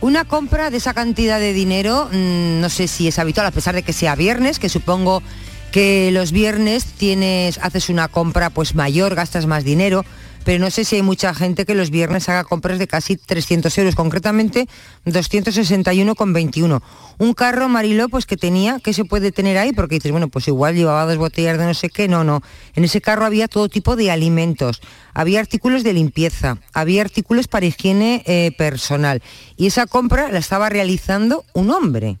[0.00, 3.74] una compra de esa cantidad de dinero, mm, no sé si es habitual, a pesar
[3.74, 5.22] de que sea viernes, que supongo
[5.72, 10.04] que los viernes tienes, haces una compra pues mayor, gastas más dinero,
[10.44, 13.76] pero no sé si hay mucha gente que los viernes haga compras de casi 300
[13.78, 14.68] euros, concretamente
[15.06, 16.82] 261,21.
[17.18, 19.72] Un carro Mariló pues que tenía, ¿qué se puede tener ahí?
[19.72, 22.42] Porque dices, bueno, pues igual llevaba dos botellas de no sé qué, no, no.
[22.74, 24.80] En ese carro había todo tipo de alimentos,
[25.12, 29.22] había artículos de limpieza, había artículos para higiene eh, personal.
[29.56, 32.18] Y esa compra la estaba realizando un hombre.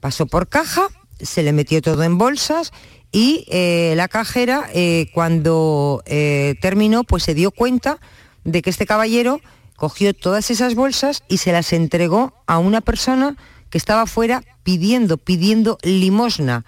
[0.00, 0.88] Pasó por caja,
[1.20, 2.72] se le metió todo en bolsas
[3.12, 8.00] y eh, la cajera eh, cuando eh, terminó pues se dio cuenta
[8.44, 9.42] de que este caballero
[9.76, 13.36] cogió todas esas bolsas y se las entregó a una persona
[13.68, 16.64] que estaba fuera pidiendo, pidiendo limosna.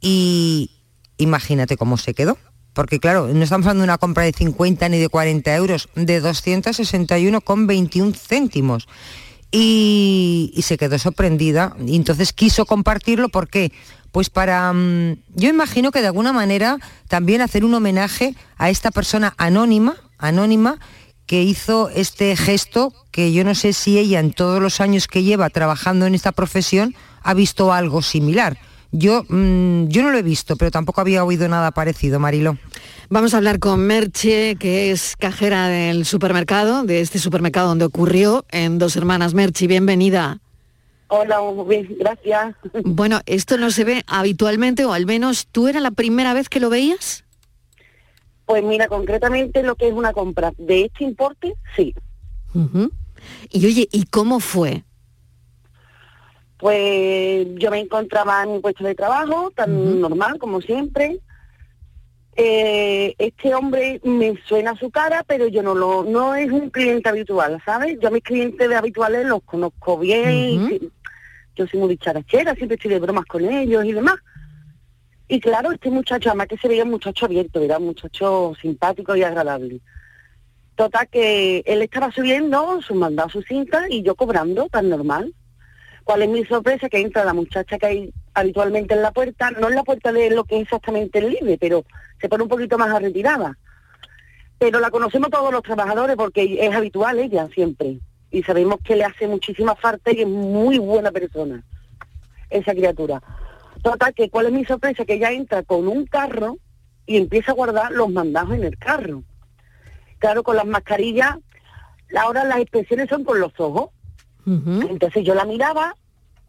[0.00, 0.70] Y
[1.16, 2.38] imagínate cómo se quedó.
[2.74, 6.22] Porque claro, no estamos hablando de una compra de 50 ni de 40 euros, de
[6.22, 8.88] 261,21 céntimos
[9.50, 13.70] y, y se quedó sorprendida y entonces quiso compartirlo ¿por qué?
[14.12, 18.90] Pues para, mm, yo imagino que de alguna manera también hacer un homenaje a esta
[18.90, 20.78] persona anónima, anónima,
[21.26, 25.22] que hizo este gesto que yo no sé si ella en todos los años que
[25.22, 28.58] lleva trabajando en esta profesión ha visto algo similar.
[28.90, 32.58] Yo, mm, yo no lo he visto, pero tampoco había oído nada parecido, Marilo.
[33.08, 38.44] Vamos a hablar con Merche, que es cajera del supermercado, de este supermercado donde ocurrió
[38.50, 39.32] en Dos Hermanas.
[39.32, 40.41] Merche, bienvenida.
[41.14, 42.56] Hola, bien, gracias.
[42.84, 46.58] Bueno, esto no se ve habitualmente, o al menos tú era la primera vez que
[46.58, 47.22] lo veías.
[48.46, 51.94] Pues mira, concretamente lo que es una compra de este importe, sí.
[53.50, 54.84] Y oye, ¿y cómo fue?
[56.56, 61.20] Pues yo me encontraba en mi puesto de trabajo, tan normal como siempre.
[62.36, 67.10] Eh, este hombre me suena su cara, pero yo no lo, no es un cliente
[67.10, 67.98] habitual, ¿sabes?
[68.00, 70.90] Yo a mis clientes de habituales los conozco bien,
[71.56, 74.16] yo soy muy dicharachera, siempre estoy de bromas con ellos y demás.
[75.28, 79.16] Y claro, este muchacho, además que se veía un muchacho abierto, era un muchacho simpático
[79.16, 79.80] y agradable.
[80.74, 85.34] Total que él estaba subiendo su mandado, su cinta y yo cobrando, tan normal.
[86.04, 86.88] ¿Cuál es mi sorpresa?
[86.88, 90.30] Que entra la muchacha que hay habitualmente en la puerta, no en la puerta de
[90.30, 91.84] lo que es exactamente el libre, pero
[92.20, 93.56] se pone un poquito más a retirada.
[94.58, 97.98] Pero la conocemos todos los trabajadores porque es habitual ella siempre.
[98.32, 101.62] Y sabemos que le hace muchísima falta y es muy buena persona,
[102.50, 103.22] esa criatura.
[103.82, 106.56] Total, que cuál es mi sorpresa, que ella entra con un carro
[107.06, 109.22] y empieza a guardar los mandados en el carro.
[110.18, 111.36] Claro, con las mascarillas,
[112.18, 113.90] ahora las expresiones son con los ojos.
[114.46, 115.94] Entonces yo la miraba,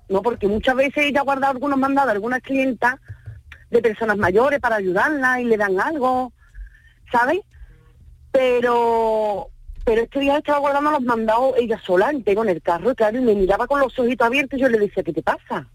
[0.09, 2.95] no porque muchas veces ella guarda algunos mandados, algunas clientas
[3.69, 6.33] de personas mayores para ayudarla y le dan algo,
[7.11, 7.41] ¿sabes?
[8.31, 9.49] Pero
[9.85, 13.17] pero este día estaba guardando los mandados ella sola, entero en el carro, y claro,
[13.17, 15.67] y me miraba con los ojitos abiertos y yo le decía, ¿qué te pasa?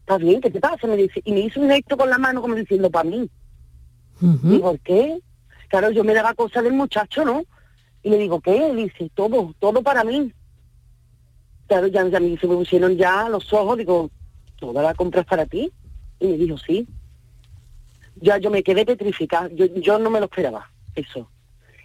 [0.00, 0.40] ¿Estás bien?
[0.40, 0.86] ¿Qué te pasa?
[0.86, 3.28] Me dice, y me hizo un gesto con la mano como diciendo, para mí.
[4.54, 5.18] ¿Y por qué?
[5.68, 7.42] Claro, yo me daba cosa del muchacho, ¿no?
[8.02, 8.72] Y le digo, ¿qué?
[8.74, 10.32] Dice, todo, todo para mí.
[11.66, 14.10] Claro, ya, ya me- se me pusieron ya los ojos, digo,
[14.58, 15.72] ¿toda la compra es para ti?
[16.20, 16.86] Y me dijo, sí.
[18.16, 21.28] Ya yo me quedé petrificada, yo, yo no me lo esperaba, eso.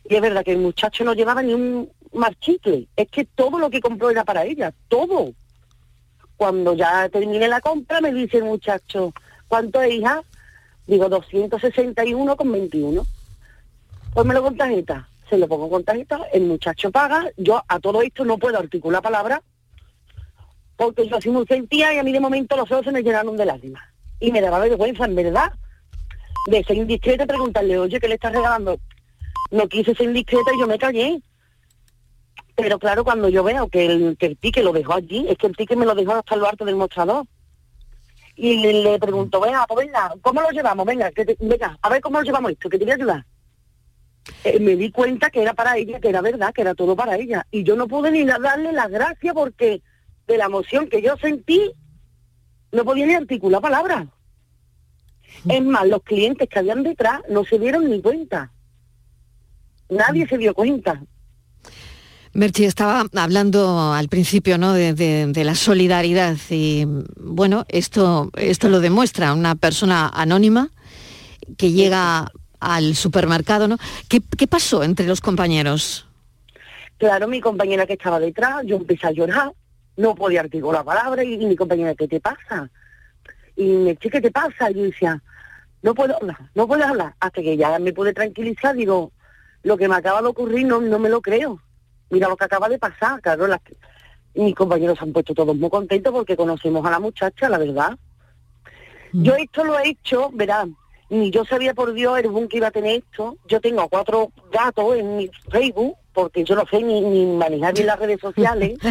[0.09, 3.69] Y es verdad que el muchacho no llevaba ni un marchicle, es que todo lo
[3.69, 5.33] que compró era para ella, todo.
[6.35, 9.13] Cuando ya terminé la compra me dice el muchacho,
[9.47, 10.23] ¿cuánto es, hija?
[10.87, 13.05] Digo, 261 con 21.
[14.15, 15.07] Pónmelo con tarjeta.
[15.29, 19.03] Se lo pongo con tarjeta, el muchacho paga, yo a todo esto no puedo articular
[19.03, 19.43] palabra
[20.75, 23.37] porque yo así muy sentía y a mí de momento los ojos se me llenaron
[23.37, 23.83] de lágrimas.
[24.19, 25.53] y me daba vergüenza, en verdad,
[26.47, 28.79] de ser indiscreta y preguntarle, oye, ¿qué le estás regalando?
[29.51, 31.21] No quise ser indiscreta y yo me callé.
[32.55, 35.55] Pero claro, cuando yo veo que el, que el lo dejó allí, es que el
[35.55, 37.25] ticket me lo dejó hasta lo alto del mostrador.
[38.35, 40.85] Y le, le pregunto, venga, pues venga, ¿cómo lo llevamos?
[40.85, 43.25] Venga, que te- venga, a ver cómo lo llevamos esto, que te voy a ayudar.
[44.43, 47.17] Eh, me di cuenta que era para ella, que era verdad, que era todo para
[47.17, 47.45] ella.
[47.51, 49.81] Y yo no pude ni darle las gracias porque
[50.27, 51.71] de la emoción que yo sentí,
[52.71, 54.07] no podía ni articular palabras.
[55.47, 58.51] Es más, los clientes que habían detrás no se dieron ni cuenta.
[59.89, 61.02] Nadie se dio cuenta.
[62.34, 64.73] Merchi estaba hablando al principio ¿no?
[64.73, 66.86] de, de- de la solidaridad y
[67.17, 70.69] bueno, esto, esto lo demuestra una persona anónima
[71.58, 73.78] que llega al supermercado, ¿no?
[74.08, 76.06] ¿Qué, qué pasó entre los compañeros?
[76.99, 79.52] Claro, mi compañera que estaba detrás, yo empecé a llorar,
[79.97, 82.69] no podía articular palabra y, y mi compañera, ¿qué te pasa?
[83.56, 84.69] Y me ¿qué te pasa?
[84.69, 85.23] Y yo decía,
[85.82, 87.15] no puedo hablar, no puedo hablar.
[87.19, 89.12] Hasta que ya me pude tranquilizar, digo,
[89.63, 91.59] lo que me acaba de ocurrir no, no me lo creo.
[92.09, 93.59] Mira lo que acaba de pasar, claro, las,
[94.33, 97.97] mis compañeros se han puesto todos muy contentos porque conocemos a la muchacha, la verdad.
[99.11, 100.67] Yo esto lo he hecho, verá,
[101.09, 103.37] ni yo sabía por Dios el boom que iba a tener esto.
[103.47, 107.87] Yo tengo cuatro gatos en mi Facebook, porque yo no sé ni, ni manejar bien
[107.87, 108.77] las redes sociales.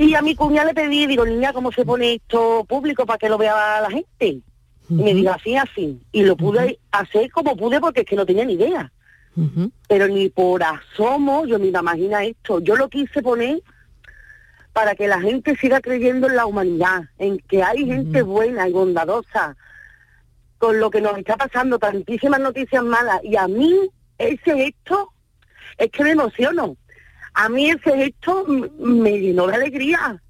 [0.00, 3.28] Y a mi cuñada le pedí, digo, niña, ¿cómo se pone esto público para que
[3.28, 4.38] lo vea la gente?
[4.88, 6.00] Y me dijo, así, así.
[6.12, 8.92] Y lo pude hacer como pude porque es que no tenía ni idea.
[9.88, 12.60] Pero ni por asomo yo me imagina esto.
[12.60, 13.62] Yo lo quise poner
[14.72, 18.72] para que la gente siga creyendo en la humanidad, en que hay gente buena y
[18.72, 19.56] bondadosa,
[20.58, 23.20] con lo que nos está pasando, tantísimas noticias malas.
[23.24, 23.74] Y a mí
[24.18, 25.12] ese gesto
[25.76, 26.76] es que me emociono.
[27.34, 28.44] A mí ese gesto
[28.78, 30.20] me llenó de alegría,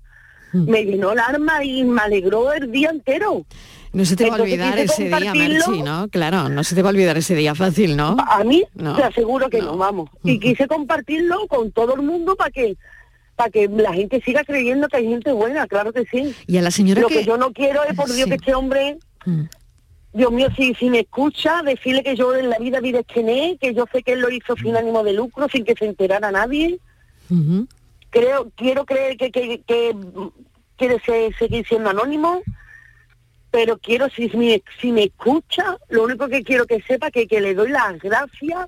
[0.66, 3.44] me llenó el alma y me alegró el día entero.
[3.92, 5.32] No se te va a olvidar ese día.
[5.34, 6.08] Merchi, ¿no?
[6.08, 8.16] Claro, no se te va a olvidar ese día fácil, ¿no?
[8.30, 8.94] A mí No.
[8.96, 10.10] te aseguro que no, vamos.
[10.24, 12.76] Y quise compartirlo con todo el mundo para que
[13.34, 16.34] para que la gente siga creyendo que hay gente buena, claro que sí.
[16.48, 18.28] Y a la señora Lo que- que yo no quiero es, por Dios, Sí.
[18.30, 19.42] que este hombre, Mm.
[20.12, 23.74] Dios mío, si, si me escucha, decirle que yo en la vida vi destiné, que
[23.74, 24.62] yo sé que él lo hizo Mm.
[24.62, 26.80] sin ánimo de lucro, sin que se enterara nadie.
[27.30, 27.68] Ujú.
[28.10, 30.28] Creo, quiero creer que, que, que mm,
[30.78, 32.42] quiere ser- seguir siendo anónimo,
[33.50, 37.40] pero quiero, si me, si me escucha, lo único que quiero que sepa que, que
[37.40, 38.66] le doy las gracias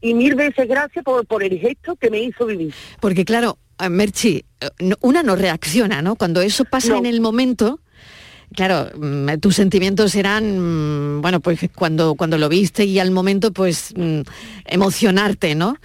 [0.00, 2.74] y mil veces gracias por, por el gesto que me hizo vivir.
[3.00, 6.16] Porque claro, eh, Merchi, eh, una no reacciona, ¿no?
[6.16, 6.98] Cuando eso pasa No.
[6.98, 7.80] en el momento,
[8.54, 13.52] claro, mm, tus sentimientos eran, mm, bueno, pues cuando, cuando lo viste y al momento,
[13.52, 14.20] pues mm,
[14.64, 15.76] emocionarte, ¿no?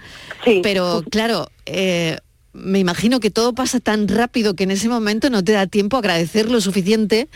[0.44, 0.60] Sí.
[0.62, 2.16] Pero claro, eh,
[2.52, 5.96] me imagino que todo pasa tan rápido que en ese momento no te da tiempo
[5.96, 7.28] a agradecer lo suficiente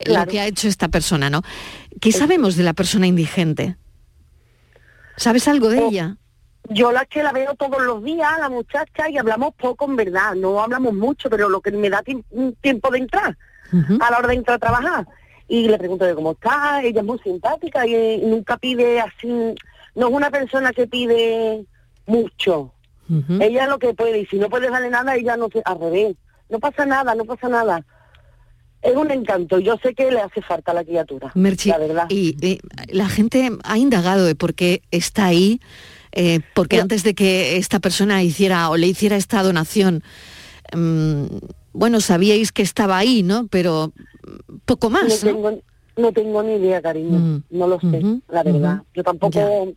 [0.00, 0.30] lo Claro.
[0.30, 1.42] que ha hecho esta persona, ¿no?
[2.00, 3.76] ¿Qué sabemos de la persona indigente?
[5.16, 6.16] ¿Sabes algo de Oh, ella?
[6.70, 10.34] Yo la que la veo todos los días, la muchacha, y hablamos poco en verdad,
[10.34, 12.02] no hablamos mucho, pero lo que me da
[12.62, 13.36] tiempo de entrar,
[14.00, 15.06] a la hora de entrar a trabajar.
[15.46, 19.28] Y le pregunto de cómo está, ella es muy simpática y, eh, nunca pide así,
[19.94, 21.64] no es una persona que pide
[22.06, 22.72] mucho.
[23.40, 26.16] Ella lo que puede, y si no puede darle nada, ella no se, al revés.
[26.48, 27.84] No pasa nada, no pasa nada.
[28.82, 32.06] Es un encanto, yo sé que le hace falta a la criatura, Merchi, la verdad.
[32.10, 35.60] y, y la gente ha indagado de por qué está ahí,
[36.12, 40.02] eh, porque antes de que esta persona hiciera o le hiciera esta donación,
[40.74, 41.24] mm,
[41.72, 43.46] bueno, sabíais que estaba ahí, ¿no?
[43.48, 43.92] Pero
[44.66, 45.36] poco más, no ¿no?
[45.36, 45.62] tengo,
[45.96, 47.18] no tengo ni idea, cariño.
[47.18, 47.42] Mm.
[47.50, 48.82] No lo sé, la verdad.
[48.94, 49.72] Yo tampoco,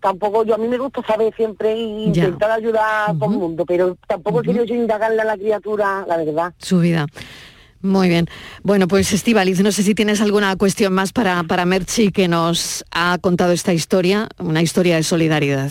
[0.00, 2.24] tampoco, yo a mí me gusta saber siempre y Ya.
[2.24, 6.16] intentar ayudar a todo el mundo, pero tampoco quiero yo indagarle a la criatura, la
[6.16, 6.54] verdad.
[6.58, 7.06] Su vida.
[7.82, 8.26] Muy bien.
[8.62, 12.84] Bueno, pues Estivaliz, no sé si tienes alguna cuestión más para, para Merchi que nos
[12.90, 15.70] ha contado esta historia, una historia de solidaridad.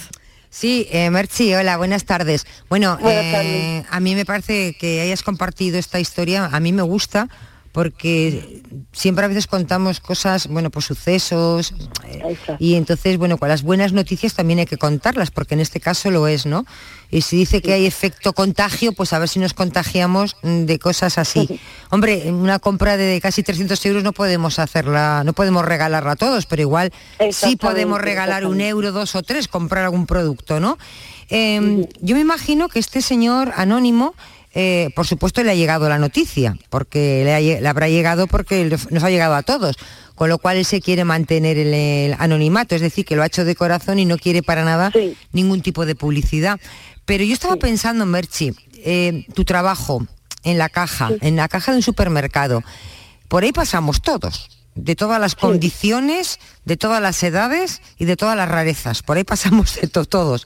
[0.50, 2.46] Sí, eh, Merchi, hola, buenas tardes.
[2.70, 6.84] Bueno, Buenas eh, a mí me parece que hayas compartido esta historia, a mí me
[6.84, 7.28] gusta
[7.76, 8.62] porque
[8.94, 11.74] siempre a veces contamos cosas, bueno, pues sucesos
[12.06, 15.82] eh, y entonces, bueno, con las buenas noticias también hay que contarlas porque en este
[15.82, 16.66] caso lo es, ¿no?
[17.12, 21.18] Y si dice que hay efecto contagio, pues a ver si nos contagiamos de cosas
[21.18, 21.60] así.
[21.90, 26.46] Hombre, una compra de casi 300 euros no podemos hacerla, no podemos regalarla a todos,
[26.46, 26.94] pero igual
[27.32, 30.78] sí podemos regalar un euro, dos o tres, comprar algún producto, ¿no?
[31.30, 34.16] Eh, Yo me imagino que este señor anónimo,
[34.56, 38.76] eh, por supuesto, le ha llegado la noticia, porque le, ha le habrá llegado porque
[38.90, 39.76] nos ha llegado a todos,
[40.16, 43.26] con lo cual él se quiere mantener el, el anonimato, es decir, que lo ha
[43.26, 44.92] hecho de corazón y no quiere para nada
[45.34, 46.60] ningún tipo de publicidad.
[47.06, 50.08] Pero yo estaba pensando, Merchi, eh, tu trabajo
[50.44, 52.64] en la caja, en la caja de un supermercado,
[53.28, 54.55] por ahí pasamos todos.
[54.76, 59.02] De todas las condiciones, de todas las edades y de todas las rarezas.
[59.04, 60.46] Por ahí pasamos de to- todos.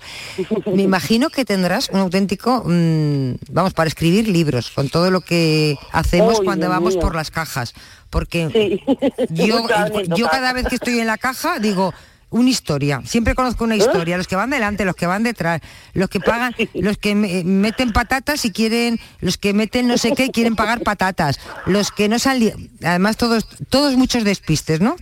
[0.72, 5.78] Me imagino que tendrás un auténtico, mm, vamos, para escribir libros, con todo lo que
[5.92, 7.02] hacemos cuando Dios vamos mío.
[7.02, 7.74] por las cajas.
[8.12, 8.80] Porque
[9.30, 9.68] yo,
[10.16, 11.94] yo cada vez que estoy en la caja digo,
[12.32, 15.62] una historia, siempre conozco una historia, los que van delante, los que van detrás,
[15.94, 20.12] los que pagan, los que me- meten patatas y quieren, los que meten no sé
[20.14, 24.96] qué y quieren pagar patatas, los que no salen, además todos, todos muchos despistes, ¿no?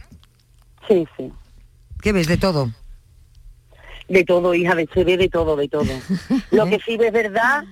[0.88, 1.32] Sí, sí.
[2.01, 2.71] ¿Qué ves de todo?
[4.07, 5.91] De todo, hija, de, se ve de todo, de todo.
[6.51, 7.65] Lo que sí es verdad,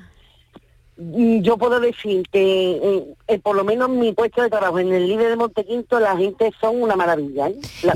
[0.98, 5.08] yo puedo decir que eh, eh, por lo menos mi puesto de trabajo en el
[5.08, 7.50] líder de Montequinto la gente son una maravilla.
[7.50, 7.56] ¿eh?
[7.84, 7.92] La-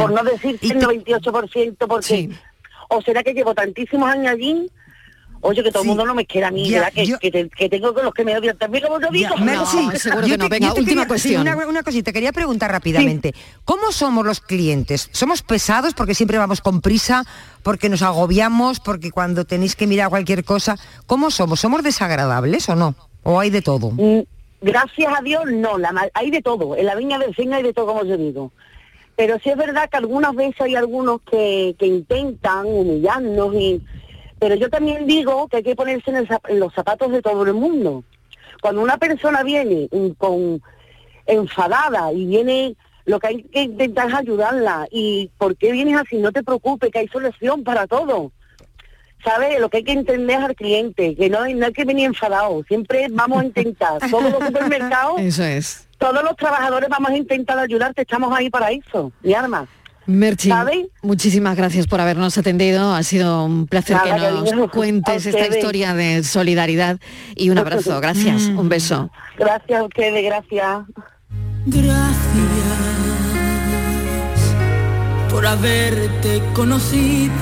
[0.00, 2.30] por no decir el 98% porque
[2.88, 4.68] o será que llevo tantísimos años allí
[5.40, 6.92] Oye, que todo el mundo no me quiera a mí, Ya, ¿verdad?
[6.94, 9.34] Que, yo- que, te- que tengo con los que me odian también, como yo digo.
[9.36, 13.34] Ya, Mercy, yo te- yo te quería- sí, una, una cosita, quería preguntar rápidamente.
[13.64, 15.08] ¿Cómo somos los clientes?
[15.12, 17.24] ¿Somos pesados porque siempre vamos con prisa,
[17.62, 20.76] porque nos agobiamos, porque cuando tenéis que mirar cualquier cosa?
[21.06, 21.60] ¿Cómo somos?
[21.60, 22.94] ¿Somos desagradables o no?
[23.22, 23.90] ¿O hay de todo?
[23.92, 24.20] Mm,
[24.62, 26.76] Gracias a Dios, no, la, hay de todo.
[26.76, 28.52] En la viña del Señor hay de todo, como yo digo.
[29.14, 33.82] Pero sí es verdad que algunas veces hay algunos que, que intentan humillarnos y...
[34.38, 37.42] Pero yo también digo que hay que ponerse en, el en los zapatos de todo
[37.44, 38.04] el mundo.
[38.60, 40.60] Cuando una persona viene con
[41.26, 44.86] enfadada y viene, lo que hay que intentar es ayudarla.
[44.90, 46.16] ¿Y por qué vienes así?
[46.16, 48.32] No te preocupes, que hay solución para todo.
[49.24, 49.58] ¿Sabes?
[49.58, 52.06] Lo que hay que entender es al cliente, que no, hay- no hay que venir
[52.06, 52.62] enfadado.
[52.68, 53.98] Siempre vamos a intentar.
[54.10, 55.88] Todos los supermercados, Eso es.
[55.98, 58.02] todos los trabajadores vamos a intentar ayudarte.
[58.02, 59.66] Estamos ahí para eso, mi arma.
[60.06, 60.50] Merchi,
[61.02, 62.94] muchísimas gracias por habernos atendido.
[62.94, 66.98] Ha sido un placer Nada, que nos cariño, cuentes esta historia de solidaridad
[67.34, 68.00] y un abrazo.
[68.06, 69.10] Gracias, un beso.
[69.38, 70.84] Gracias a ustedes, gracias.
[75.30, 77.32] por haberte conocido,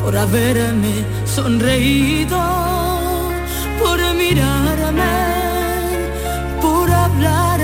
[0.00, 2.38] por haberme sonreído,
[3.80, 5.02] por mirarme,
[6.60, 7.55] por hablarme.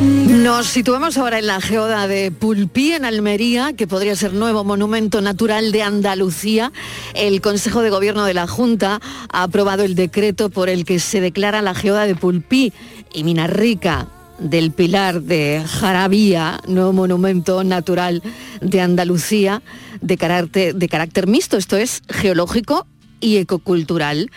[0.00, 5.20] Nos situamos ahora en la geoda de Pulpí, en Almería, que podría ser nuevo monumento
[5.20, 6.72] natural de Andalucía.
[7.14, 9.00] El Consejo de Gobierno de la Junta
[9.32, 12.72] ha aprobado el decreto por el que se declara la geoda de Pulpí
[13.12, 18.22] y Minarrica del Pilar de Jarabía, nuevo monumento natural
[18.60, 19.62] de Andalucía
[20.00, 22.86] de carácter, de carácter mixto, esto es geológico
[23.20, 24.30] y ecocultural.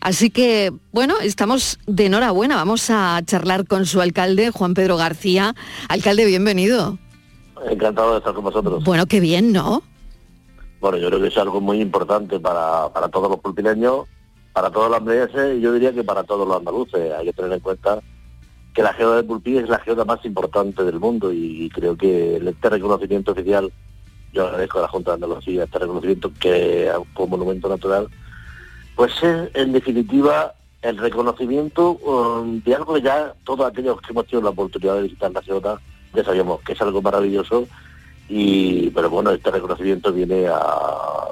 [0.00, 2.56] Así que, bueno, estamos de enhorabuena.
[2.56, 5.54] Vamos a charlar con su alcalde, Juan Pedro García.
[5.88, 6.98] Alcalde, bienvenido.
[7.68, 8.82] Encantado de estar con vosotros.
[8.84, 9.82] Bueno, qué bien, ¿no?
[10.80, 14.06] Bueno, yo creo que es algo muy importante para, para todos los pulpileños,
[14.54, 17.12] para todos los almerienses y yo diría que para todos los andaluces.
[17.12, 18.00] Hay que tener en cuenta
[18.72, 22.36] que la geoda de Pulpí es la geoda más importante del mundo y creo que
[22.36, 23.70] este reconocimiento oficial,
[24.32, 28.08] yo agradezco a la Junta de Andalucía este reconocimiento que como monumento natural,
[29.00, 34.42] pues es en definitiva el reconocimiento um, de algo ya todos aquellos que hemos tenido
[34.42, 35.80] la oportunidad de visitar la geoda
[36.12, 37.66] ya sabíamos que es algo maravilloso
[38.28, 40.60] y pero bueno este reconocimiento viene a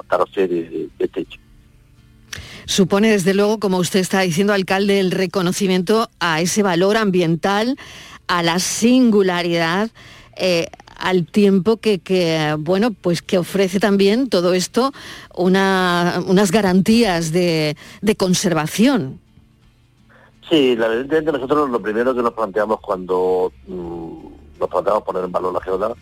[0.09, 1.27] daros fe de, de este.
[2.65, 7.77] Supone, desde luego, como usted está diciendo, alcalde, el reconocimiento a ese valor ambiental,
[8.27, 9.91] a la singularidad,
[10.37, 10.67] eh,
[10.99, 14.91] al tiempo que, bueno, pues que ofrece también todo esto
[15.35, 17.75] una- unas garantías de,
[18.17, 19.19] conservación.
[20.49, 25.31] Sí, la evidentemente nosotros lo primero que nos planteamos cuando mm, nos planteamos poner en
[25.31, 25.93] valor la geoda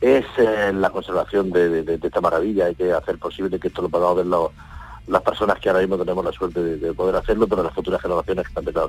[0.00, 2.66] es eh, la conservación de, esta maravilla.
[2.66, 4.26] Hay que hacer posible que esto lo podamos ver
[5.08, 8.00] las personas que ahora mismo tenemos la suerte de, de poder hacerlo, pero las futuras
[8.00, 8.86] generaciones que están detrás.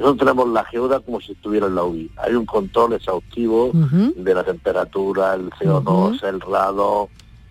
[0.00, 2.10] Nosotros tenemos la geoda como si estuviera en la UBI.
[2.16, 3.70] Hay un control exhaustivo
[4.16, 7.08] de la temperatura, el CO2, el rado.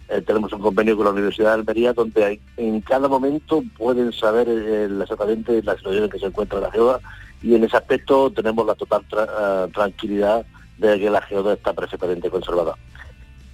[0.10, 4.12] Eh, tenemos un convenio con la Universidad de Almería donde hay- en cada momento pueden
[4.12, 7.00] saber eh, exactamente la situación en que se encuentra la geoda
[7.44, 9.30] y en ese aspecto tenemos la total tra-
[9.68, 10.44] eh, tranquilidad
[10.80, 12.74] de que la geoda está perfectamente conservada.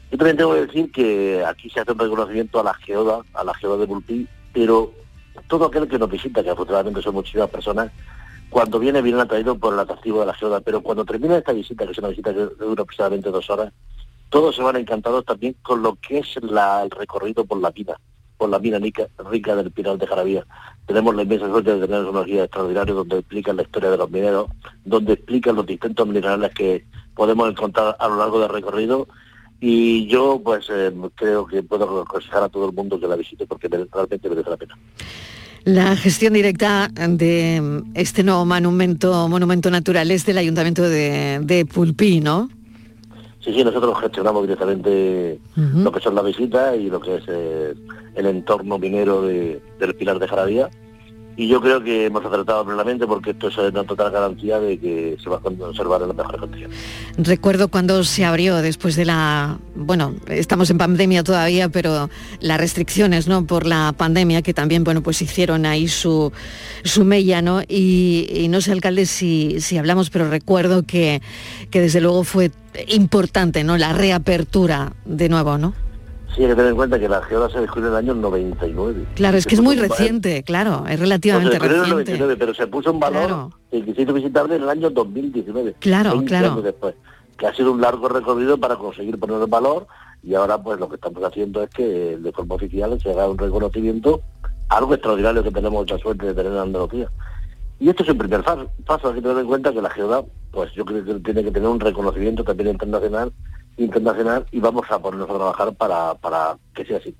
[0.09, 3.43] Yo también tengo que decir que aquí se hace un reconocimiento a la geoda, a
[3.43, 4.93] la geoda de Bulpí, pero
[5.49, 7.91] todo aquel que nos visita, que afortunadamente son muchísimas personas,
[8.49, 11.85] cuando viene, vienen atraídos por el atractivo de la geoda, pero cuando termina esta visita,
[11.85, 13.73] que es una visita que dura aproximadamente dos horas,
[14.29, 17.95] todos se van encantados también con lo que es la- el recorrido por la mina,
[18.37, 19.07] por la mina rica,
[19.55, 20.45] del Pinar de Jarabía.
[20.85, 24.09] Tenemos la inmensa suerte de tener unos guías extraordinarios donde explican la historia de los
[24.09, 24.47] mineros,
[24.83, 26.85] donde explican los distintos minerales que
[27.15, 29.07] podemos encontrar a lo largo del recorrido
[29.61, 33.47] y yo pues eh, creo que puedo aconsejar a todo el mundo que la visite
[33.47, 34.77] porque realmente merece la pena.
[35.65, 42.21] La gestión directa de este nuevo monumento, monumento natural es del Ayuntamiento de, de Pulpí,
[42.21, 42.49] ¿no?
[43.39, 47.73] Sí, sí, nosotros gestionamos directamente lo que son las visitas y lo que es eh,
[48.15, 50.69] el entorno minero de- del Pilar de Jaradía.
[51.37, 55.17] Y yo creo que hemos acertado plenamente porque esto es una total garantía de que
[55.21, 56.77] se va a conservar en las mejores condiciones.
[57.17, 62.09] Recuerdo cuando se abrió después de la, bueno, estamos en pandemia todavía, pero
[62.39, 63.45] las restricciones, ¿no?
[63.45, 66.31] Por la pandemia que también, bueno, pues hicieron ahí su,
[66.85, 67.61] su mella, ¿no?
[67.67, 71.21] Y, no sé, alcalde, si, si hablamos, pero recuerdo que,
[71.69, 72.51] que desde luego fue
[72.87, 73.77] importante, ¿no?
[73.77, 75.73] La reapertura de nuevo, ¿no?
[76.33, 79.05] Sí, hay que tener en cuenta que la geoda se descubrió en el año 99.
[79.15, 81.91] Claro, es que es muy reciente, claro, es No, se relativamente en el reciente.
[81.91, 85.75] 99, pero se puso en valor el distrito visitable en el año 2019.
[85.79, 86.51] Claro, 20 claro.
[86.51, 86.95] años después.
[87.37, 89.87] Que ha sido un largo recorrido para conseguir ponerlo en valor
[90.25, 93.37] y ahora pues lo que estamos haciendo es que de forma oficial se haga un
[93.37, 94.21] reconocimiento,
[94.69, 97.09] algo extraordinario que tenemos mucha suerte de tener en Andalucía.
[97.79, 100.71] Y esto es el primer paso, hay que tener en cuenta que la geoda, pues
[100.73, 103.31] yo creo que tiene que tener un reconocimiento también internacional,
[103.77, 107.13] internacional y vamos a ponernos a trabajar para, para que sea así.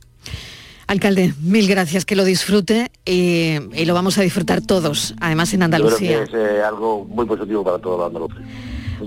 [0.88, 5.62] Alcalde, mil gracias, que lo disfrute y, y lo vamos a disfrutar todos, además en
[5.62, 6.26] Yo Andalucía.
[6.26, 8.38] creo que es eh, algo muy positivo para todos los andaluces.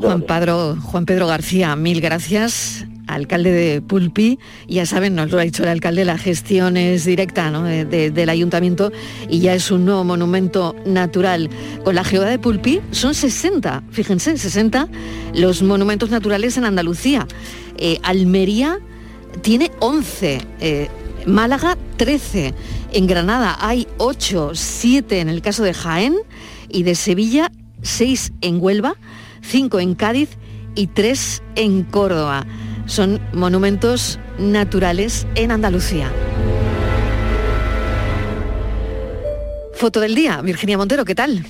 [0.01, 0.23] Juan.
[0.23, 2.85] Pedro, Juan Pedro García, mil gracias.
[3.09, 4.39] Alcalde de Pulpi,
[4.69, 8.93] ya saben, nos lo ha dicho el alcalde, la gestión es directa del ayuntamiento
[9.29, 11.51] y ya es un nuevo monumento natural.
[11.85, 14.89] Con la geoda de Pulpi son 60, fíjense, 60
[15.35, 17.27] los monumentos naturales en Andalucía.
[17.77, 18.79] Eh, Almería
[19.43, 20.89] tiene 11, eh,
[21.27, 22.55] Málaga 13,
[22.93, 26.17] en Granada hay 8, 7 en el caso de Jaén
[26.69, 27.51] y de Sevilla
[27.83, 28.97] 6 en Huelva,
[29.43, 30.31] 5 en Cádiz
[30.75, 32.47] y 3 en Córdoba.
[32.89, 36.11] Son monumentos naturales en Andalucía.
[39.75, 41.45] Foto del día, Virginia Montero, ¿qué tal?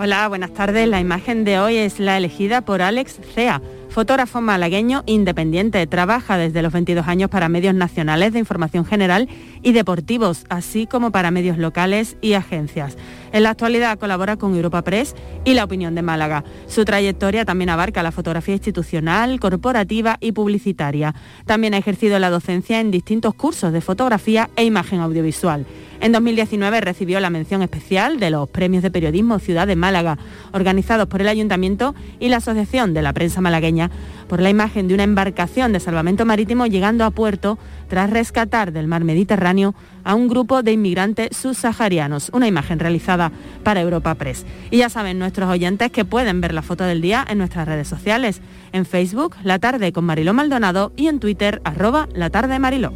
[0.00, 0.88] Hola, buenas tardes.
[0.88, 5.86] La imagen de hoy es la elegida por Alex Cea, fotógrafo malagueño independiente.
[5.86, 9.28] Trabaja desde los 22 años para medios nacionales de información general
[9.62, 12.96] y deportivos, así como para medios locales y agencias.
[13.32, 15.14] En la actualidad colabora con Europa Press
[15.44, 16.44] y La Opinión de Málaga.
[16.66, 21.14] Su trayectoria también abarca la fotografía institucional, corporativa y publicitaria.
[21.46, 25.66] También ha ejercido la docencia en distintos cursos de fotografía e imagen audiovisual.
[26.00, 30.16] En 2019 recibió la mención especial de los Premios de Periodismo Ciudad de Málaga,
[30.52, 33.79] organizados por el Ayuntamiento y la Asociación de la Prensa Malagueña,
[34.28, 37.58] por la imagen de una embarcación de salvamento marítimo llegando a puerto
[37.88, 39.74] tras rescatar del mar Mediterráneo
[40.04, 44.44] a un grupo de inmigrantes subsaharianos, una imagen realizada para Europa Press.
[44.70, 47.88] Y ya saben nuestros oyentes que pueden ver la foto del día en nuestras redes
[47.88, 48.40] sociales,
[48.72, 52.92] en Facebook, La Tarde con Mariló Maldonado y en Twitter, arroba La Tarde Mariló.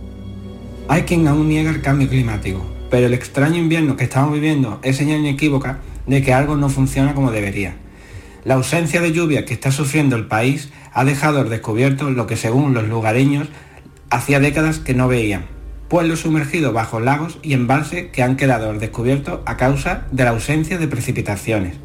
[0.89, 4.97] Hay quien aún niega el cambio climático, pero el extraño invierno que estamos viviendo es
[4.97, 7.77] señal inequívoca de que algo no funciona como debería.
[8.45, 12.37] La ausencia de lluvia que está sufriendo el país ha dejado al descubierto lo que
[12.37, 13.49] según los lugareños
[14.11, 15.47] hacía décadas que no veían.
[15.89, 20.31] Pueblos sumergidos bajo lagos y embalses que han quedado al descubierto a causa de la
[20.31, 21.77] ausencia de precipitaciones.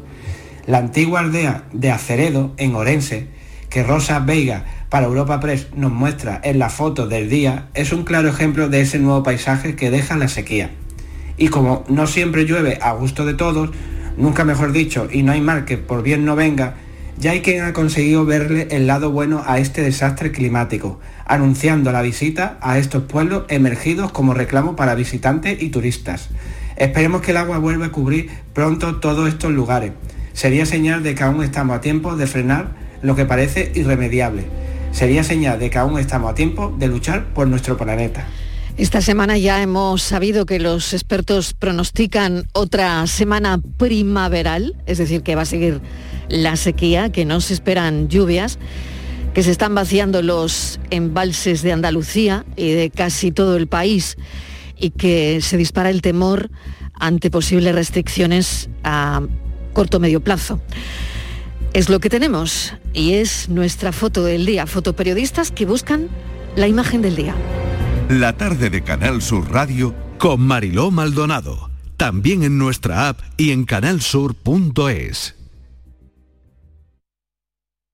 [0.66, 3.28] La antigua aldea de Aceredo, en Orense,
[3.70, 8.04] que Rosa Veiga para Europa Press nos muestra en la foto del día, es un
[8.04, 10.70] claro ejemplo de ese nuevo paisaje que deja la sequía.
[11.38, 13.70] Y como no siempre llueve a gusto de todos,
[14.20, 16.74] nunca mejor dicho, y no hay mal que por bien no venga,
[17.18, 22.02] ya hay quien ha conseguido verle el lado bueno a este desastre climático, anunciando la
[22.02, 26.30] visita a estos pueblos emergidos como reclamo para visitantes y turistas.
[26.76, 29.92] Esperemos que el agua vuelva a cubrir pronto todos estos lugares.
[30.32, 34.44] Sería señal de que aún estamos a tiempo de frenar lo que parece irremediable.
[34.92, 38.26] Sería señal de que aún estamos a tiempo de luchar por nuestro planeta.
[38.80, 45.34] Esta semana ya hemos sabido que los expertos pronostican otra semana primaveral, es decir, que
[45.34, 45.82] va a seguir
[46.30, 48.58] la sequía, que no se esperan lluvias,
[49.34, 54.16] que se están vaciando los embalses de Andalucía y de casi todo el país
[54.78, 56.50] y que se dispara el temor
[56.94, 59.20] ante posibles restricciones a
[59.74, 60.58] corto medio plazo.
[61.74, 66.08] Es lo que tenemos y es nuestra foto del día, fotoperiodistas que buscan
[66.56, 67.34] la imagen del día.
[68.10, 71.70] La tarde de Canal Sur Radio Con Mariló Maldonado.
[71.96, 75.36] También en nuestra app y en canalsur.es.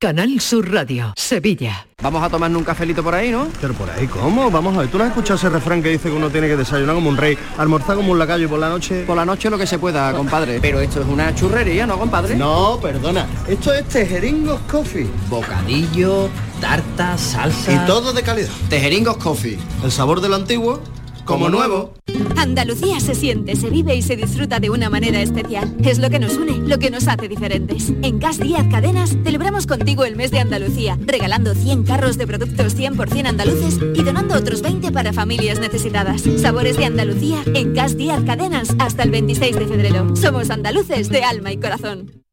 [0.00, 1.86] Canal Sur Radio, Sevilla.
[2.02, 3.48] Vamos a tomarnos un cafelito por ahí, ¿no?
[3.60, 4.50] Pero por ahí, ¿cómo?
[4.50, 6.56] Vamos a ver, ¿tú no has escuchado ese refrán que dice que uno tiene que
[6.56, 9.04] desayunar como un rey, almorzar como un lacayo y por la noche...
[9.04, 10.58] Por la noche lo que se pueda, compadre.
[10.62, 12.36] Pero esto es una churrería, ¿no, compadre?
[12.36, 13.26] No, perdona.
[13.46, 15.10] Esto es Tejeringos Coffee.
[15.28, 17.72] Bocadillo, tarta, salsa...
[17.72, 18.50] Y todo de calidad.
[18.68, 19.58] Tejeringos Coffee.
[19.84, 20.80] El sabor del antiguo
[21.26, 21.92] como nuevo.
[22.36, 25.74] Andalucía se siente, se vive y se disfruta de una manera especial.
[25.84, 27.92] Es lo que nos une, lo que nos hace diferentes.
[28.02, 32.76] En Gas Díaz Cadenas celebramos contigo el mes de Andalucía, regalando 100 carros de productos
[32.76, 36.22] 100% andaluces y donando otros 20 para familias necesitadas.
[36.40, 40.14] Sabores de Andalucía en Gas Díaz Cadenas hasta el 26 de febrero.
[40.16, 42.25] Somos andaluces de alma y corazón.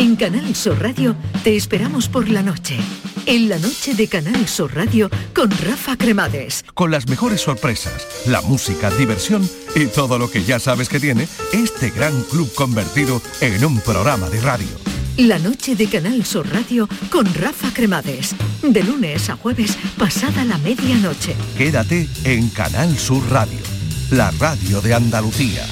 [0.00, 2.78] En Canal Sur Radio te esperamos por la noche.
[3.26, 6.64] En la noche de Canal Sur Radio con Rafa Cremades.
[6.72, 11.28] Con las mejores sorpresas, la música, diversión y todo lo que ya sabes que tiene
[11.52, 14.68] este gran club convertido en un programa de radio.
[15.18, 18.34] La noche de Canal Sur Radio con Rafa Cremades.
[18.62, 21.36] De lunes a jueves, pasada la medianoche.
[21.58, 23.60] Quédate en Canal Sur Radio,
[24.10, 25.66] la radio de Andalucía.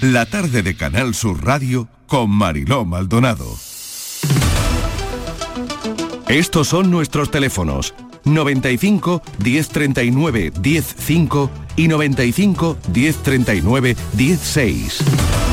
[0.00, 3.73] La tarde de Canal Sur Radio con Mariló Maldonado.
[6.34, 14.98] Estos son nuestros teléfonos 95 1039 105 y 95 1039 16.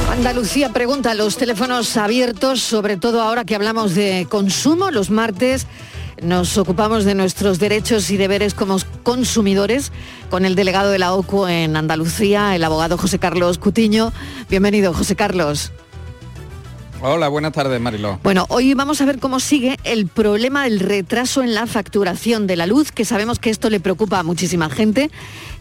[0.09, 5.67] Andalucía pregunta, los teléfonos abiertos, sobre todo ahora que hablamos de consumo, los martes
[6.23, 9.91] nos ocupamos de nuestros derechos y deberes como consumidores
[10.31, 14.11] con el delegado de la OCU en Andalucía, el abogado José Carlos Cutiño.
[14.49, 15.71] Bienvenido, José Carlos.
[17.03, 18.19] Hola, buenas tardes, Mariló.
[18.21, 22.55] Bueno, hoy vamos a ver cómo sigue el problema del retraso en la facturación de
[22.55, 25.09] la luz, que sabemos que esto le preocupa a muchísima gente,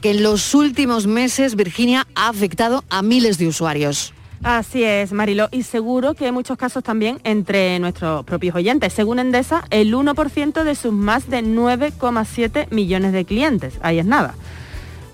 [0.02, 4.12] que en los últimos meses Virginia ha afectado a miles de usuarios.
[4.42, 8.92] Así es, Marilo, y seguro que hay muchos casos también entre nuestros propios oyentes.
[8.92, 13.78] Según Endesa, el 1% de sus más de 9,7 millones de clientes.
[13.80, 14.34] Ahí es nada.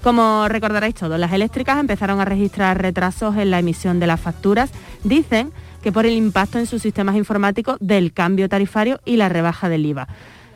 [0.03, 4.71] Como recordaréis todos, las eléctricas empezaron a registrar retrasos en la emisión de las facturas.
[5.03, 5.53] Dicen
[5.87, 9.87] que por el impacto en sus sistemas informáticos del cambio tarifario y la rebaja del
[9.87, 10.09] IVA.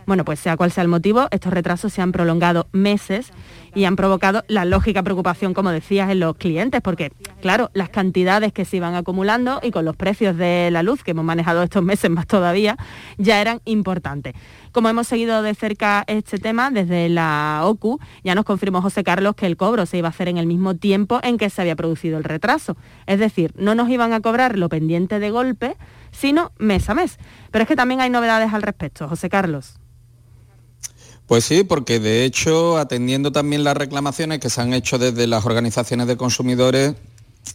[0.05, 3.31] Bueno, pues sea cual sea el motivo, estos retrasos se han prolongado meses
[3.75, 8.53] y han provocado la lógica preocupación, como decías, en los clientes, porque, claro, las cantidades
[8.53, 11.83] que se iban acumulando y con los precios de la luz que hemos manejado estos
[11.83, 12.77] meses más todavía,
[13.19, 14.35] ya eran importantes.
[14.73, 19.35] Como hemos seguido de cerca este tema desde la OCU, ya nos confirmó José Carlos
[19.35, 21.75] que el cobro se iba a hacer en el mismo tiempo en que se había
[21.75, 22.77] producido el retraso.
[23.07, 25.77] Es decir, no nos iban a cobrar lo pendiente de golpe,
[26.13, 27.19] sino mes a mes.
[27.51, 29.80] Pero es que también hay novedades al respecto, José Carlos.
[31.31, 35.47] Pues sí, porque de hecho, atendiendo también las reclamaciones que se han hecho desde las
[35.47, 36.97] organizaciones de consumidores,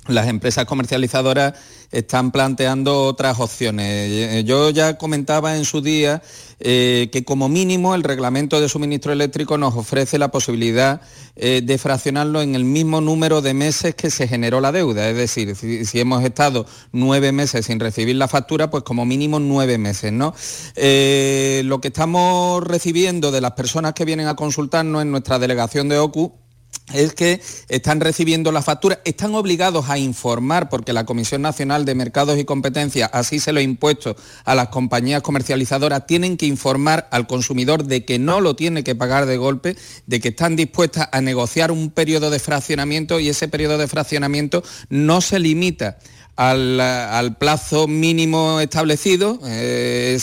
[0.08, 1.54] las empresas comercializadoras
[1.92, 3.88] están planteando otras opciones.
[3.88, 6.22] Eh, yo ya comentaba en su día
[6.60, 11.02] eh, que como mínimo el reglamento de suministro eléctrico nos ofrece la posibilidad
[11.36, 15.10] eh, de fraccionarlo en el mismo número de meses que se generó la deuda.
[15.10, 19.78] Es decir, si, hemos estado nueve meses sin recibir la factura, pues como mínimo nueve
[19.78, 20.12] meses.
[20.12, 20.36] ¿no?
[20.76, 25.98] lo que estamos recibiendo de las personas que vienen a consultarnos en nuestra delegación de
[25.98, 26.45] OCU
[26.94, 31.96] es que están recibiendo la factura, están obligados a informar, porque la Comisión Nacional de
[31.96, 37.08] Mercados y Competencia así se lo ha impuesto a las compañías comercializadoras, tienen que informar
[37.12, 41.10] al consumidor de que no lo tiene que pagar de golpe, de que están dispuestas
[41.12, 45.98] a negociar un periodo de fraccionamiento y ese periodo de fraccionamiento no se limita
[46.36, 50.18] al, plazo mínimo establecido, eh,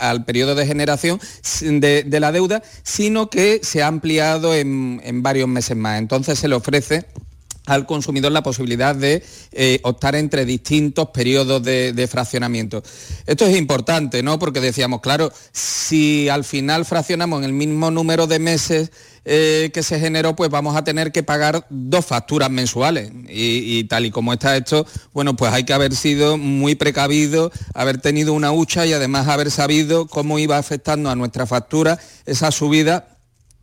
[0.00, 1.20] al periodo de generación
[1.60, 5.98] de, la deuda, sino que se ha ampliado en, varios meses más.
[5.98, 7.04] Entonces se le ofrece
[7.66, 12.82] al consumidor la posibilidad de eh, optar entre distintos periodos de, de, fraccionamiento.
[13.26, 14.38] Esto es importante, ¿no?
[14.38, 18.90] Porque decíamos, claro, si al final fraccionamos en el mismo número de meses
[19.30, 23.12] eh, que se generó, pues vamos a tener que pagar dos facturas mensuales.
[23.28, 27.98] Y, tal y como está esto, bueno, pues hay que haber sido muy precavido, haber
[27.98, 33.17] tenido una hucha y además haber sabido cómo iba afectando a nuestra factura esa subida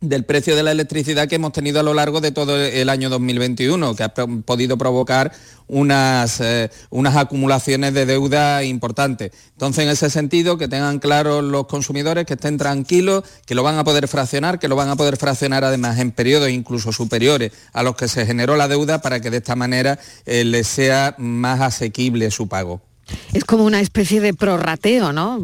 [0.08, 3.08] del precio de la electricidad que hemos tenido a lo largo de todo el año
[3.10, 5.32] 2021, que ha podido provocar
[5.68, 9.32] unas, eh, unas acumulaciones de deuda importantes.
[9.52, 13.78] Entonces, en ese sentido, que tengan claro los consumidores, que estén tranquilos, que lo van
[13.78, 17.82] a poder fraccionar, que lo van a poder fraccionar además en periodos incluso superiores a
[17.82, 21.60] los que se generó la deuda para que de esta manera eh, les sea más
[21.60, 22.80] asequible su pago.
[23.32, 25.36] Es como una especie de prorrateo, ¿no?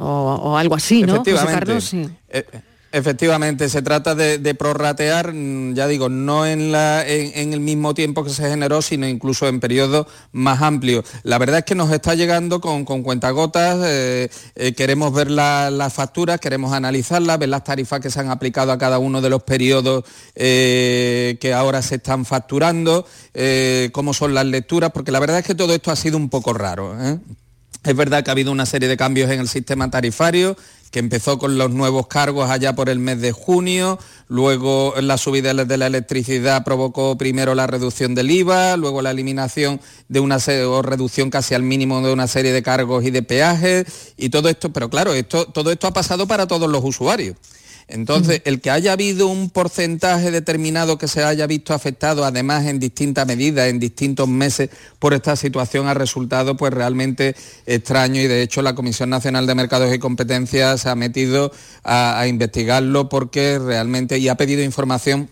[0.00, 1.22] O, algo así, ¿no?
[1.22, 2.10] Efectivamente.
[2.28, 2.44] Eh,
[2.92, 8.48] Efectivamente, se trata de, prorratear, mm, ya digo, no en, el mismo tiempo que se
[8.48, 11.04] generó, sino incluso en periodos más amplios.
[11.22, 16.40] La verdad es que nos está llegando con, cuentagotas, eh, eh, queremos ver las facturas,
[16.40, 20.04] queremos analizarlas, ver las tarifas que se han aplicado a cada uno de los periodos
[20.34, 23.06] eh, que ahora se están facturando,
[23.92, 26.52] cómo son las lecturas, porque la verdad es que todo esto ha sido un poco
[26.54, 26.96] raro.
[27.84, 30.56] Es verdad que ha habido una serie de cambios en el sistema tarifario
[30.90, 35.54] que empezó con los nuevos cargos allá por el mes de junio, luego la subida
[35.54, 40.82] de la electricidad provocó primero la reducción del IVA, luego la eliminación de una o
[40.82, 44.72] reducción casi al mínimo de una serie de cargos y de peajes y todo esto,
[44.72, 47.36] pero claro, esto, todo esto ha pasado para todos los usuarios.
[47.90, 52.78] Entonces, el que haya habido un porcentaje determinado que se haya visto afectado, además en
[52.78, 57.34] distintas medidas, en distintos meses, por esta situación ha resultado pues realmente
[57.66, 61.52] extraño y de hecho la Comisión Nacional de Mercados y Competencias se ha metido
[61.84, 65.30] a, investigarlo porque realmente y ha pedido información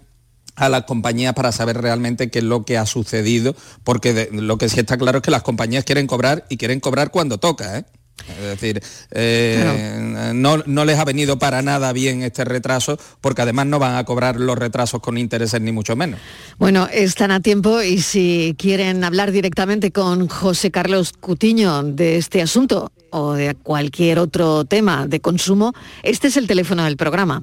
[0.57, 3.55] a las compañías para saber realmente qué es lo que ha sucedido,
[3.85, 7.11] porque lo que sí está claro es que las compañías quieren cobrar y quieren cobrar
[7.11, 7.79] cuando toca.
[7.79, 7.85] ¿eh?
[8.29, 13.67] Es decir, eh, no, no, les ha venido para nada bien este retraso, porque además
[13.67, 16.21] no van a cobrar los retrasos con intereses ni mucho menos.
[16.59, 22.43] Bueno, están a tiempo y si quieren hablar directamente con José Carlos Cutiño de este
[22.43, 27.43] asunto o de cualquier otro tema de consumo, este es el teléfono del programa.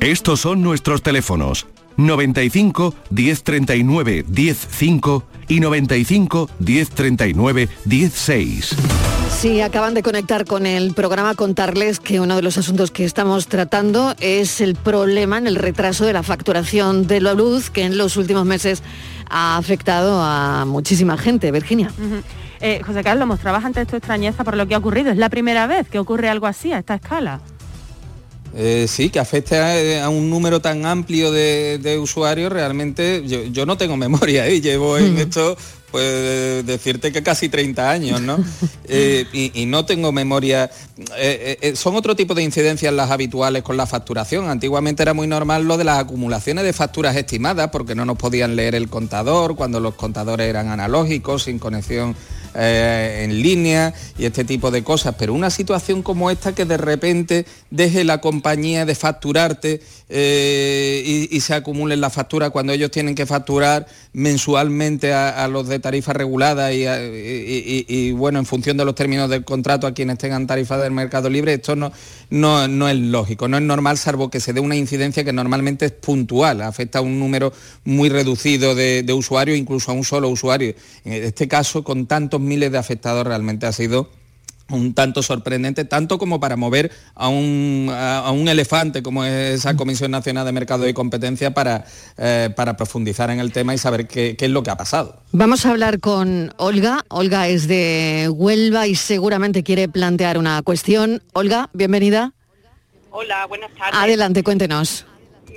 [0.00, 1.66] Estos son nuestros teléfonos
[1.96, 8.76] 95 1039 105 y 95 1039 16.
[9.40, 13.46] Si acaban de conectar con el programa, contarles que uno de los asuntos que estamos
[13.46, 17.96] tratando es el problema en el retraso de la facturación de la luz que en
[17.96, 18.82] los últimos meses
[19.30, 21.50] ha afectado a muchísima gente.
[21.52, 21.90] Virginia.
[22.60, 25.10] Eh, José Carlos, mostrabas antes tu extrañeza por lo que ha ocurrido.
[25.10, 27.40] ¿Es la primera vez que ocurre algo así a esta escala?
[28.54, 33.96] Eh, sí, que afecte a, un número tan amplio de, usuarios, realmente yo, no tengo
[33.96, 34.60] memoria y ¿eh?
[34.60, 35.56] llevo en esto
[35.90, 38.38] pues decirte que casi 30 años, ¿no?
[38.92, 40.68] Eh, y, no tengo memoria.
[41.74, 44.48] son otro tipo de incidencias las habituales con la facturación.
[44.48, 48.56] Antiguamente era muy normal lo de las acumulaciones de facturas estimadas porque no nos podían
[48.56, 52.16] leer el contador cuando los contadores eran analógicos, sin conexión
[52.54, 56.76] eh, en línea y este tipo de cosas, pero una situación como esta que de
[56.76, 63.14] repente deje la compañía de facturarte eh, y, se acumulen las facturas cuando ellos tienen
[63.14, 69.30] que facturar mensualmente a, los de tarifa regulada y, bueno, en función de los términos
[69.30, 71.92] del contrato a quienes tengan tarifa del mercado libre, esto no,
[72.30, 75.92] no, es lógico, no es normal salvo que se dé una incidencia que normalmente es
[75.92, 77.52] puntual, afecta a un número
[77.84, 80.74] muy reducido de, de usuarios, incluso a un solo usuario.
[81.04, 84.10] En este caso, con tantos miles de afectados realmente ha sido
[84.70, 89.76] un tanto sorprendente, tanto como para mover a un, a, un elefante como es esa
[89.76, 91.84] Comisión Nacional de Mercado y Competencia para,
[92.16, 95.22] eh, para profundizar en el tema y saber qué, qué, es lo que ha pasado.
[95.32, 97.04] Vamos a hablar con Olga.
[97.08, 101.22] Olga es de Huelva y seguramente quiere plantear una cuestión.
[101.32, 102.32] Olga, bienvenida.
[103.10, 103.94] Hola, buenas tardes.
[103.94, 105.04] Adelante, cuéntenos.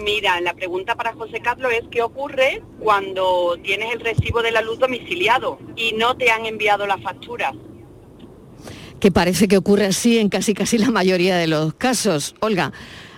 [0.01, 4.61] Mira, la pregunta para José Carlos es qué ocurre cuando tienes el recibo de la
[4.61, 7.53] luz domiciliado y no te han enviado la factura.
[8.99, 12.35] Que parece que ocurre así en casi casi la mayoría de los casos.
[12.39, 12.71] Olga,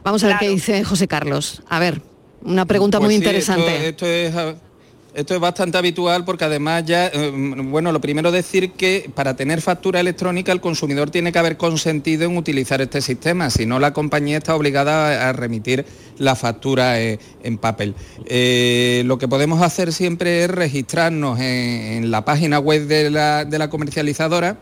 [0.04, 1.62] vamos a ver qué dice José Carlos.
[1.70, 2.02] A ver,
[2.42, 3.90] una pregunta pues muy interesante.
[3.90, 4.34] esto es
[5.16, 9.61] esto es bastante habitual porque además ya, eh, bueno, lo primero decir que para tener
[9.61, 13.93] factura electrónica el consumidor tiene que haber consentido en utilizar este sistema, si no la
[13.93, 15.86] compañía está obligada a remitir
[16.18, 17.95] la factura eh, en papel.
[18.26, 24.57] Eh, lo que podemos hacer siempre es registrarnos en, la página web de la comercializadora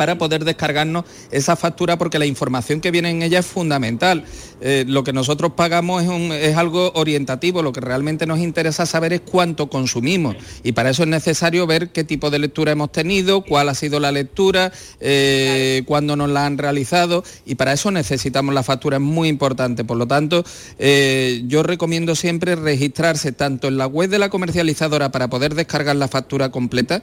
[0.00, 4.24] para poder descargarnos esa factura porque la información que viene en ella es fundamental.
[4.62, 9.20] Eh, lo que nosotros pagamos es, algo orientativo, lo que realmente nos interesa saber es
[9.20, 13.68] cuánto consumimos y para eso es necesario ver qué tipo de lectura hemos tenido, cuál
[13.68, 18.62] ha sido la lectura, eh, cuándo nos la han realizado y para eso necesitamos la
[18.62, 19.84] factura, es muy importante.
[19.84, 20.44] Por lo tanto,
[20.78, 25.96] eh, yo recomiendo siempre registrarse tanto en la web de la comercializadora para poder descargar
[25.96, 27.02] la factura completa,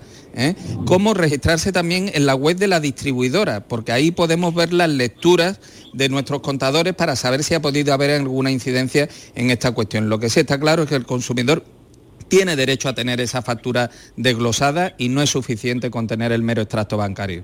[0.86, 5.60] como registrarse también en la web de la distribuidora, porque ahí podemos ver las lecturas
[5.94, 10.10] de nuestros contadores para saber si ha podido haber alguna incidencia en esta cuestión.
[10.10, 11.64] Lo que sí está claro es que el consumidor
[12.28, 16.62] tiene derecho a tener esa factura desglosada y no es suficiente con tener el mero
[16.62, 17.44] extracto bancario.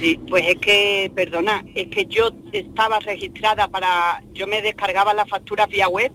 [0.00, 5.28] Sí, pues es que, perdona, es que yo estaba registrada para, yo me descargaba las
[5.28, 6.12] facturas vía web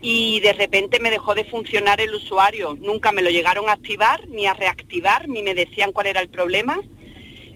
[0.00, 2.76] y de repente me dejó de funcionar el usuario.
[2.80, 6.28] Nunca me lo llegaron a activar ni a reactivar, ni me decían cuál era el
[6.28, 6.80] problema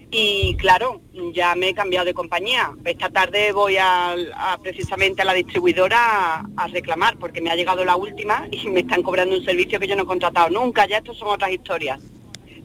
[0.09, 1.01] y claro,
[1.33, 2.73] ya me he cambiado de compañía.
[2.85, 4.15] Esta tarde voy a,
[4.61, 9.03] precisamente a la distribuidora a, reclamar porque me ha llegado la última y me están
[9.03, 10.87] cobrando un servicio que yo no he contratado nunca.
[10.87, 11.99] Ya estos son otras historias.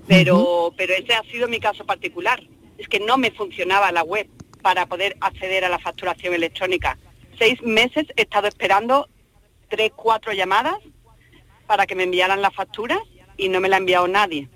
[0.07, 2.41] Pero, pero ese ha sido mi caso particular.
[2.79, 4.29] Es que no me funcionaba la web
[4.63, 6.97] para poder acceder a la facturación electrónica.
[7.39, 9.09] Seis meses he estado esperando
[9.69, 10.77] tres, cuatro llamadas
[11.67, 13.01] para que me enviaran la factura
[13.37, 14.49] y no me la ha enviado nadie.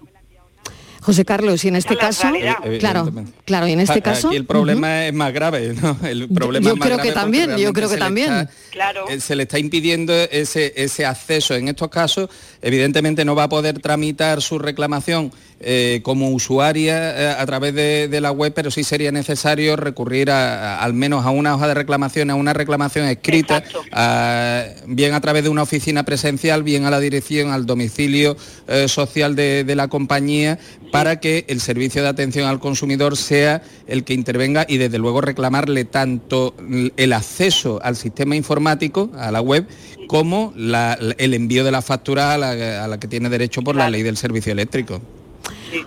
[1.06, 2.56] José Carlos, y en este caso, realidad.
[2.80, 3.32] claro, Evidentemente.
[3.44, 5.96] claro, y en este A- caso, Aquí el problema es más grave, ¿no?
[6.06, 8.32] El problema yo es más creo que grave también, yo creo que también.
[8.32, 11.54] está- eh, se le está impidiendo ese, ese acceso.
[11.54, 12.28] En estos casos,
[12.60, 15.30] evidentemente no va a poder tramitar su reclamación
[15.60, 20.30] eh, como usuaria eh, a través de, de la web, pero sí sería necesario recurrir
[20.30, 25.14] a, a- al menos a una hoja de reclamación, a una reclamación escrita, a- bien
[25.14, 28.36] a través de una oficina presencial, bien a la dirección, al domicilio
[28.68, 30.58] eh, social de, de la compañía,
[30.96, 35.20] para que el servicio de atención al consumidor sea el que intervenga y desde luego
[35.20, 36.54] reclamarle tanto
[36.96, 39.66] el acceso al sistema informático, a la web,
[40.08, 43.76] como la- el envío de la factura a la, a la que tiene derecho por
[43.76, 45.00] la ley del servicio eléctrico.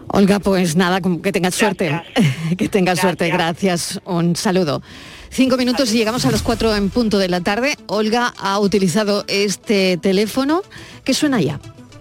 [0.10, 2.00] Olga, pues nada, que tengas suerte,
[2.58, 4.82] que tengas suerte, gracias, un saludo.
[5.32, 7.78] Cinco minutos y llegamos a las cuatro en punto de la tarde.
[7.88, 10.64] Olga ha utilizado este teléfono
[11.04, 11.60] que suena ya.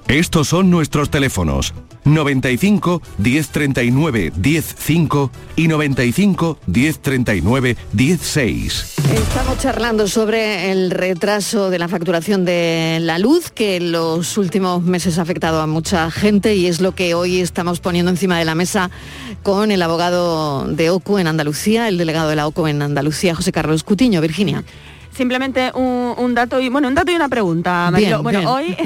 [0.08, 8.94] Estos son nuestros teléfonos 95 1039 105 y 95 1039 16.
[9.12, 14.82] Estamos charlando sobre el retraso de la facturación de la luz que en los últimos
[14.82, 18.46] meses ha afectado a mucha gente y es lo que hoy estamos poniendo encima de
[18.46, 18.90] la mesa
[19.42, 23.52] con el abogado de OCU en Andalucía, el delegado de la OCU en Andalucía, José
[23.52, 24.22] Carlos Cutiño.
[24.22, 24.64] Virginia.
[25.18, 28.22] Simplemente un, un dato y bueno, un dato y una pregunta, Marilo.
[28.22, 28.48] Bien, bueno, bien.
[28.48, 28.76] hoy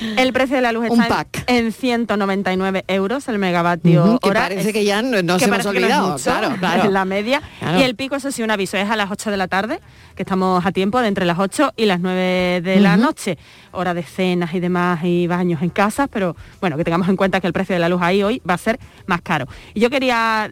[0.18, 4.40] el precio de la luz está en, en 199 euros el megavatio Ujú, que hora.
[4.40, 6.24] parece Es- que ya no- que hemos no olvidado, mucho,
[6.58, 7.40] claro, la media.
[7.60, 7.78] Claro.
[7.78, 9.78] Y el pico, eso sí, un aviso, es a las 8 de la tarde,
[10.16, 13.38] que estamos a tiempo de entre las 8 y las 9 de la noche.
[13.70, 17.40] Hora de cenas y demás y baños en casa, pero bueno, que tengamos en cuenta
[17.40, 19.46] que el precio de la luz ahí hoy va a ser más caro.
[19.72, 20.50] Y yo quería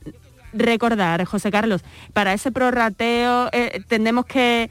[0.53, 1.83] recordar, José Carlos,
[2.13, 4.71] para ese prorrateo eh, tenemos que,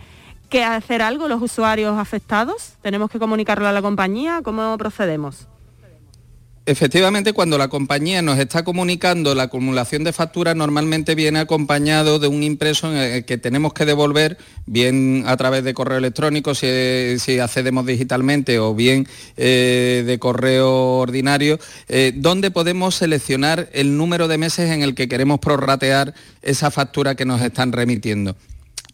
[0.53, 5.47] que hacer algo los usuarios afectados, tenemos que comunicarlo a la compañía, ¿cómo procedemos?
[6.67, 12.27] Efectivamente, cuando la compañía nos está comunicando la acumulación de facturas, normalmente viene acompañado de
[12.27, 14.37] un impreso en el que tenemos que devolver,
[14.67, 20.99] bien a través de correo electrónico, si, si accedemos digitalmente, o bien eh, de correo
[20.99, 21.57] ordinario,
[21.89, 27.15] eh, donde podemos seleccionar el número de meses en el que queremos prorratear esa factura
[27.15, 28.35] que nos están remitiendo.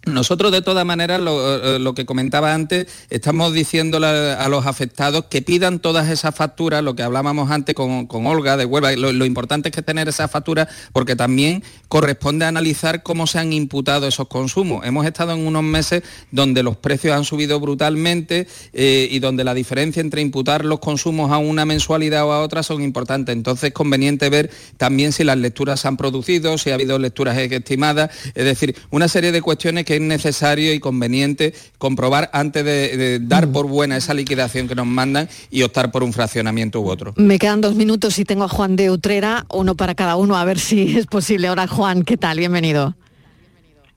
[0.06, 5.26] Nosotros de todas maneras, lo, eh, lo que comentaba antes, estamos diciéndole a los afectados
[5.26, 9.12] que pidan todas esas facturas, lo que hablábamos antes con, con Olga de Huelva, lo,
[9.12, 14.08] lo importante es que tener esas facturas porque también corresponde analizar cómo se han imputado
[14.08, 14.86] esos consumos.
[14.86, 19.54] Hemos estado en unos meses donde los precios han subido brutalmente eh, y donde la
[19.54, 23.34] diferencia entre imputar los consumos a una mensualidad o a otra son importantes.
[23.34, 27.38] Entonces es conveniente ver también si las lecturas se han producido, si ha habido lecturas
[27.38, 32.96] estimadas, es decir, una serie de cuestiones que es necesario y conveniente comprobar antes de,
[32.96, 36.90] de dar por buena esa liquidación que nos mandan y optar por un fraccionamiento u
[36.90, 37.16] otro.
[37.18, 40.46] Me quedan dos minutos y tengo a Juan de Utrera, uno para cada uno, a
[40.46, 41.48] ver si es posible.
[41.48, 42.38] Ahora, Juan, ¿qué tal?
[42.38, 42.96] Bienvenido.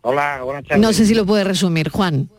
[0.00, 0.80] Hola, buenas tardes.
[0.80, 2.30] No sé si lo puede resumir, Juan.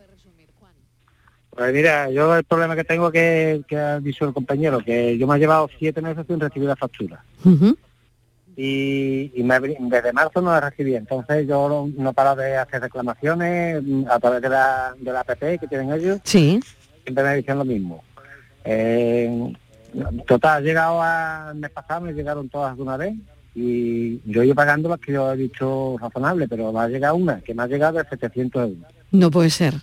[1.50, 5.28] Pues mira, yo el problema que tengo que, que ha dicho el compañero, que yo
[5.28, 7.22] me he llevado siete meses sin recibir la factura.
[8.56, 10.94] Y, y me- desde marzo no la recibí.
[10.94, 15.20] Entonces yo no, no paro de hacer reclamaciones mm, a través de la, de la
[15.20, 16.18] app que tienen ellos.
[16.24, 16.60] Sí.
[17.04, 18.02] Siempre me dicen lo mismo.
[18.64, 19.52] Eh,
[20.26, 23.14] total, he llegado al mes pasado, me llegaron todas de una vez.
[23.56, 27.14] Y yo he ido pagando las que yo he dicho razonable, pero me ha llegado
[27.14, 28.92] una, que me ha llegado de 700 euros.
[29.12, 29.74] No puede ser.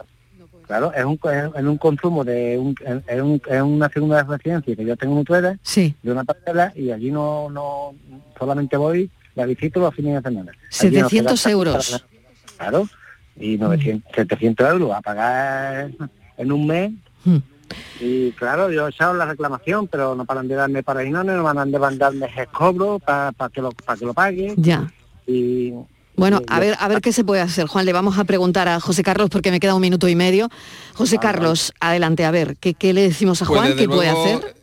[0.71, 1.19] Claro, es un,
[1.53, 2.73] es un consumo de un,
[3.05, 5.93] en un- en una segunda residencia que yo tengo en Utrera, Sí.
[6.01, 7.93] de una parcela, y allí no, no
[8.39, 10.51] solamente voy, la visito los fines de semana.
[10.53, 12.05] Allí no se 700 gasta euros.
[12.57, 12.87] Claro,
[13.35, 15.91] y 900, 700 euros a pagar
[16.37, 16.91] en un mes.
[17.25, 17.37] Mm.
[17.99, 21.69] Y claro, yo he echado la reclamación, pero no paran de darme paraginones, no paran
[21.69, 24.53] de mandarme el cobro para que lo para que lo pague.
[24.55, 24.89] Ya.
[25.27, 25.73] Y
[26.21, 27.83] Bueno, a ver, a ver qué se puede hacer, Juan.
[27.83, 30.49] Le vamos a preguntar a José Carlos porque me queda un minuto y medio.
[30.93, 33.75] José Carlos, adelante, a ver, ¿qué, qué le decimos a Pues, Juan?
[33.75, 34.55] ¿Qué puede luego, hacer?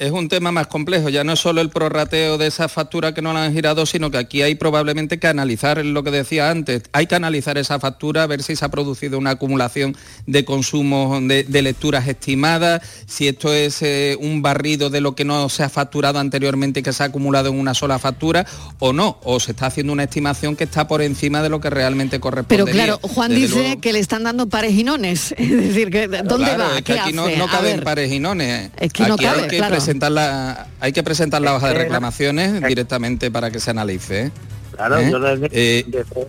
[0.00, 3.20] Es un tema más complejo, ya no es solo el prorrateo de esa factura que
[3.20, 6.84] no la han girado, sino que aquí hay probablemente que analizar lo que decía antes.
[6.92, 9.94] Hay que analizar esa factura, ver si se ha producido una acumulación
[10.26, 15.26] de consumos de, de lecturas estimadas, si esto es eh, un barrido de lo que
[15.26, 18.46] no se ha facturado anteriormente y que se ha acumulado en una sola factura,
[18.78, 21.68] o no, o se está haciendo una estimación que está por encima de lo que
[21.68, 22.64] realmente corresponde.
[22.64, 25.34] Pero claro, Juan dice que le están dando parejinones.
[25.50, 26.78] Es decir, que ¿dónde Claro, va?
[26.78, 27.36] es que ¿Qué aquí no, hace?
[27.36, 28.70] no caben parejinones.
[28.78, 29.74] Es que no aquí cabe, hay que claro.
[29.90, 33.70] Presentar la, hay que presentar la hoja de Es que- reclamaciones directamente para que se
[33.70, 34.26] analice.
[34.26, 34.32] ¿eh?
[34.76, 35.10] Claro, ¿Eh?
[35.10, 36.28] yo desde, Eh, desde-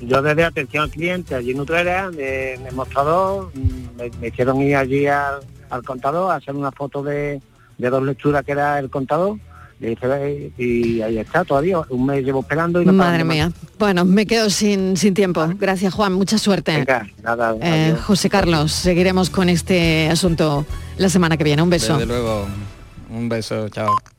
[0.00, 4.60] yo desde atención al cliente allí en Utrera, en el mostrador, mm, me, me hicieron
[4.62, 5.40] ir allí al,
[5.70, 7.40] al contador a hacer una foto de,
[7.78, 9.38] de dos lecturas que era el contador
[9.78, 13.52] Y ahí, está todavía, un mes llevo esperando y no Madre mía.
[13.78, 15.46] Bueno, me quedo sin, sin tiempo.
[15.58, 16.14] Gracias, Juan.
[16.14, 16.72] Mucha suerte.
[16.78, 17.94] Venga, nada, Eh.
[18.06, 20.64] José Carlos, seguiremos con este asunto
[20.96, 21.60] la semana que viene.
[21.60, 21.92] Un beso.
[21.98, 22.46] Desde luego,
[23.16, 24.15] un beso, chao.